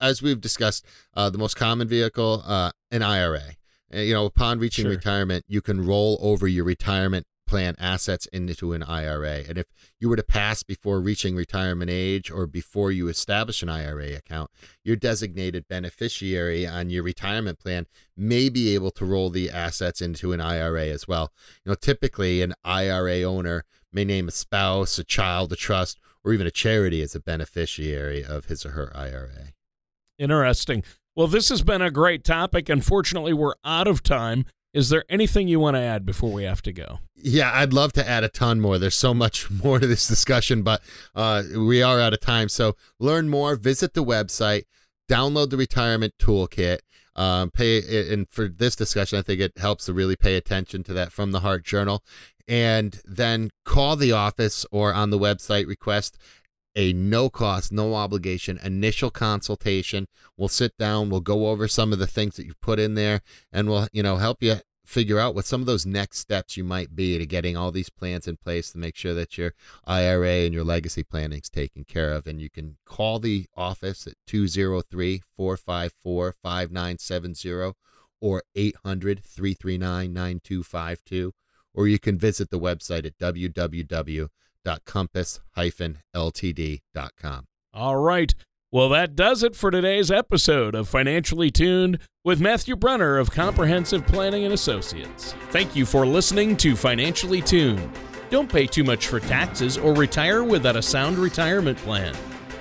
as 0.00 0.22
we've 0.22 0.40
discussed, 0.40 0.84
uh, 1.14 1.30
the 1.30 1.38
most 1.38 1.54
common 1.54 1.88
vehicle, 1.88 2.42
uh, 2.46 2.72
an 2.90 3.02
IRA. 3.02 3.42
You 3.92 4.14
know, 4.14 4.24
upon 4.24 4.60
reaching 4.60 4.84
sure. 4.84 4.92
retirement, 4.92 5.44
you 5.48 5.60
can 5.60 5.84
roll 5.84 6.16
over 6.20 6.46
your 6.46 6.64
retirement 6.64 7.26
plan 7.50 7.74
assets 7.80 8.26
into 8.26 8.72
an 8.72 8.82
IRA. 8.84 9.42
And 9.48 9.58
if 9.58 9.66
you 9.98 10.08
were 10.08 10.14
to 10.14 10.22
pass 10.22 10.62
before 10.62 11.00
reaching 11.00 11.34
retirement 11.34 11.90
age 11.90 12.30
or 12.30 12.46
before 12.46 12.92
you 12.92 13.08
establish 13.08 13.60
an 13.60 13.68
IRA 13.68 14.14
account, 14.14 14.52
your 14.84 14.94
designated 14.94 15.66
beneficiary 15.66 16.64
on 16.64 16.90
your 16.90 17.02
retirement 17.02 17.58
plan 17.58 17.86
may 18.16 18.48
be 18.48 18.72
able 18.72 18.92
to 18.92 19.04
roll 19.04 19.30
the 19.30 19.50
assets 19.50 20.00
into 20.00 20.32
an 20.32 20.40
IRA 20.40 20.86
as 20.86 21.08
well. 21.08 21.32
You 21.64 21.70
know, 21.70 21.74
typically 21.74 22.40
an 22.40 22.54
IRA 22.64 23.22
owner 23.24 23.64
may 23.92 24.04
name 24.04 24.28
a 24.28 24.30
spouse, 24.30 24.96
a 25.00 25.04
child, 25.04 25.52
a 25.52 25.56
trust, 25.56 25.98
or 26.24 26.32
even 26.32 26.46
a 26.46 26.52
charity 26.52 27.02
as 27.02 27.16
a 27.16 27.20
beneficiary 27.20 28.24
of 28.24 28.44
his 28.44 28.64
or 28.64 28.70
her 28.70 28.96
IRA. 28.96 29.48
Interesting. 30.20 30.84
Well, 31.16 31.26
this 31.26 31.48
has 31.48 31.62
been 31.62 31.82
a 31.82 31.90
great 31.90 32.22
topic. 32.22 32.68
Unfortunately, 32.68 33.32
we're 33.32 33.56
out 33.64 33.88
of 33.88 34.04
time. 34.04 34.44
Is 34.72 34.88
there 34.88 35.04
anything 35.08 35.48
you 35.48 35.58
want 35.58 35.76
to 35.76 35.80
add 35.80 36.06
before 36.06 36.30
we 36.30 36.44
have 36.44 36.62
to 36.62 36.72
go? 36.72 37.00
Yeah, 37.16 37.50
I'd 37.52 37.72
love 37.72 37.92
to 37.94 38.08
add 38.08 38.22
a 38.22 38.28
ton 38.28 38.60
more. 38.60 38.78
There's 38.78 38.94
so 38.94 39.12
much 39.12 39.50
more 39.64 39.80
to 39.80 39.86
this 39.86 40.06
discussion, 40.06 40.62
but 40.62 40.82
uh, 41.14 41.42
we 41.56 41.82
are 41.82 42.00
out 42.00 42.12
of 42.12 42.20
time. 42.20 42.48
So 42.48 42.76
learn 42.98 43.28
more, 43.28 43.56
visit 43.56 43.94
the 43.94 44.04
website, 44.04 44.64
download 45.08 45.50
the 45.50 45.56
retirement 45.56 46.14
toolkit. 46.18 46.78
Um, 47.16 47.50
pay 47.50 48.12
and 48.12 48.28
for 48.30 48.48
this 48.48 48.76
discussion, 48.76 49.18
I 49.18 49.22
think 49.22 49.40
it 49.40 49.58
helps 49.58 49.86
to 49.86 49.92
really 49.92 50.16
pay 50.16 50.36
attention 50.36 50.84
to 50.84 50.92
that 50.94 51.12
from 51.12 51.32
the 51.32 51.40
Heart 51.40 51.64
Journal, 51.64 52.04
and 52.46 53.00
then 53.04 53.50
call 53.64 53.96
the 53.96 54.12
office 54.12 54.64
or 54.70 54.94
on 54.94 55.10
the 55.10 55.18
website 55.18 55.66
request 55.66 56.16
a 56.76 56.92
no 56.92 57.28
cost, 57.28 57.72
no 57.72 57.94
obligation 57.94 58.58
initial 58.62 59.10
consultation. 59.10 60.06
We'll 60.36 60.48
sit 60.48 60.76
down, 60.78 61.10
we'll 61.10 61.20
go 61.20 61.48
over 61.48 61.68
some 61.68 61.92
of 61.92 61.98
the 61.98 62.06
things 62.06 62.36
that 62.36 62.46
you 62.46 62.52
put 62.60 62.78
in 62.78 62.94
there, 62.94 63.22
and 63.52 63.68
we'll, 63.68 63.88
you 63.92 64.02
know, 64.02 64.16
help 64.16 64.42
you 64.42 64.56
figure 64.90 65.20
out 65.20 65.36
what 65.36 65.44
some 65.44 65.60
of 65.60 65.66
those 65.68 65.86
next 65.86 66.18
steps 66.18 66.56
you 66.56 66.64
might 66.64 66.96
be 66.96 67.16
to 67.16 67.24
getting 67.24 67.56
all 67.56 67.70
these 67.70 67.90
plans 67.90 68.26
in 68.26 68.36
place 68.36 68.72
to 68.72 68.78
make 68.78 68.96
sure 68.96 69.14
that 69.14 69.38
your 69.38 69.54
IRA 69.84 70.44
and 70.44 70.52
your 70.52 70.64
legacy 70.64 71.04
planning 71.04 71.38
is 71.38 71.48
taken 71.48 71.84
care 71.84 72.12
of. 72.12 72.26
And 72.26 72.40
you 72.40 72.50
can 72.50 72.76
call 72.84 73.20
the 73.20 73.46
office 73.56 74.06
at 74.08 74.14
203 74.26 75.22
454 75.36 76.32
5970 76.42 77.72
or 78.20 78.42
800 78.56 79.24
339 79.24 80.12
9252, 80.12 81.32
or 81.72 81.86
you 81.86 81.98
can 82.00 82.18
visit 82.18 82.50
the 82.50 82.58
website 82.58 83.06
at 83.06 83.16
www 83.18 84.28
compass-ltd.com. 84.64 87.44
All 87.72 87.96
right. 87.96 88.34
Well, 88.72 88.88
that 88.90 89.16
does 89.16 89.42
it 89.42 89.56
for 89.56 89.72
today's 89.72 90.12
episode 90.12 90.76
of 90.76 90.88
Financially 90.88 91.50
Tuned 91.50 91.98
with 92.24 92.40
Matthew 92.40 92.76
Brunner 92.76 93.18
of 93.18 93.30
Comprehensive 93.30 94.06
Planning 94.06 94.44
and 94.44 94.54
Associates. 94.54 95.34
Thank 95.50 95.74
you 95.74 95.84
for 95.84 96.06
listening 96.06 96.56
to 96.58 96.76
Financially 96.76 97.42
Tuned. 97.42 97.90
Don't 98.30 98.52
pay 98.52 98.66
too 98.66 98.84
much 98.84 99.08
for 99.08 99.18
taxes 99.18 99.76
or 99.76 99.92
retire 99.92 100.44
without 100.44 100.76
a 100.76 100.82
sound 100.82 101.18
retirement 101.18 101.78
plan. 101.78 102.14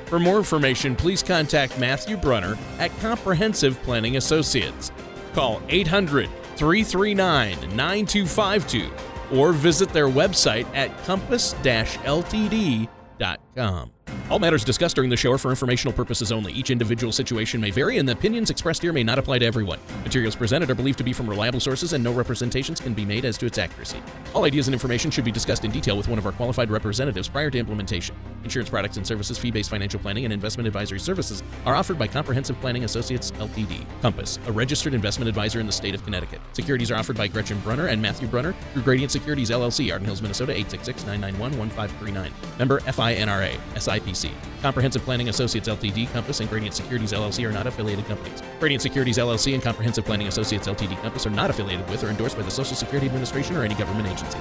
For 0.05 0.17
more 0.17 0.37
information, 0.37 0.95
please 0.95 1.21
contact 1.21 1.77
Matthew 1.77 2.17
Brunner 2.17 2.57
at 2.79 2.97
Comprehensive 3.01 3.79
Planning 3.83 4.17
Associates. 4.17 4.91
Call 5.33 5.61
800 5.69 6.27
339 6.55 7.75
9252 7.75 8.89
or 9.33 9.51
visit 9.51 9.89
their 9.89 10.07
website 10.07 10.67
at 10.75 10.95
compass-ltd.com. 11.05 13.91
All 14.29 14.37
matters 14.37 14.63
discussed 14.63 14.95
during 14.95 15.09
the 15.09 15.17
show 15.17 15.31
are 15.31 15.37
for 15.37 15.49
informational 15.49 15.91
purposes 15.91 16.31
only. 16.31 16.53
Each 16.53 16.69
individual 16.69 17.11
situation 17.11 17.59
may 17.59 17.71
vary, 17.71 17.97
and 17.97 18.07
the 18.07 18.13
opinions 18.13 18.49
expressed 18.49 18.81
here 18.83 18.93
may 18.93 19.03
not 19.03 19.17
apply 19.17 19.39
to 19.39 19.45
everyone. 19.45 19.79
Materials 20.03 20.35
presented 20.35 20.69
are 20.69 20.75
believed 20.75 20.99
to 20.99 21.03
be 21.03 21.13
from 21.13 21.27
reliable 21.27 21.59
sources, 21.59 21.93
and 21.93 22.03
no 22.03 22.11
representations 22.13 22.79
can 22.79 22.93
be 22.93 23.05
made 23.05 23.25
as 23.25 23.37
to 23.39 23.45
its 23.45 23.57
accuracy. 23.57 24.01
All 24.35 24.45
ideas 24.45 24.67
and 24.67 24.73
information 24.73 25.09
should 25.09 25.25
be 25.25 25.31
discussed 25.31 25.65
in 25.65 25.71
detail 25.71 25.97
with 25.97 26.07
one 26.07 26.19
of 26.19 26.25
our 26.25 26.31
qualified 26.31 26.69
representatives 26.69 27.27
prior 27.27 27.49
to 27.49 27.57
implementation. 27.57 28.15
Insurance 28.43 28.69
products 28.69 28.97
and 28.97 29.05
services, 29.05 29.37
fee 29.37 29.51
based 29.51 29.69
financial 29.69 29.99
planning, 29.99 30.25
and 30.25 30.33
investment 30.33 30.67
advisory 30.67 30.99
services 30.99 31.41
are 31.65 31.75
offered 31.75 31.97
by 31.97 32.07
Comprehensive 32.07 32.59
Planning 32.61 32.83
Associates 32.83 33.31
Ltd. 33.31 33.85
Compass, 34.01 34.37
a 34.45 34.51
registered 34.51 34.93
investment 34.93 35.27
advisor 35.27 35.59
in 35.59 35.65
the 35.65 35.71
state 35.71 35.95
of 35.95 36.03
Connecticut. 36.03 36.39
Securities 36.53 36.91
are 36.91 36.95
offered 36.95 37.17
by 37.17 37.27
Gretchen 37.27 37.59
Brunner 37.61 37.87
and 37.87 38.01
Matthew 38.01 38.27
Brunner 38.27 38.53
through 38.73 38.83
Gradient 38.83 39.11
Securities 39.11 39.49
LLC, 39.49 39.91
Arden 39.91 40.05
Hills, 40.05 40.21
Minnesota 40.21 40.51
866 40.51 41.05
991 41.05 41.57
1539. 41.57 42.31
Member 42.59 42.79
FINRA, 42.81 43.59
SIPC. 43.99 44.31
Comprehensive 44.61 45.03
Planning 45.03 45.29
Associates 45.29 45.67
Ltd., 45.67 46.11
Compass, 46.11 46.39
and 46.39 46.49
Gradient 46.49 46.75
Securities 46.75 47.13
LLC 47.13 47.47
are 47.47 47.51
not 47.51 47.67
affiliated 47.67 48.05
companies. 48.05 48.41
Gradient 48.59 48.81
Securities 48.81 49.17
LLC 49.17 49.53
and 49.53 49.63
Comprehensive 49.63 50.05
Planning 50.05 50.27
Associates 50.27 50.67
Ltd. 50.67 50.99
Compass 51.01 51.25
are 51.25 51.31
not 51.31 51.49
affiliated 51.49 51.87
with 51.89 52.03
or 52.03 52.09
endorsed 52.09 52.37
by 52.37 52.43
the 52.43 52.51
Social 52.51 52.75
Security 52.75 53.07
Administration 53.07 53.55
or 53.55 53.63
any 53.63 53.75
government 53.75 54.07
agency. 54.07 54.39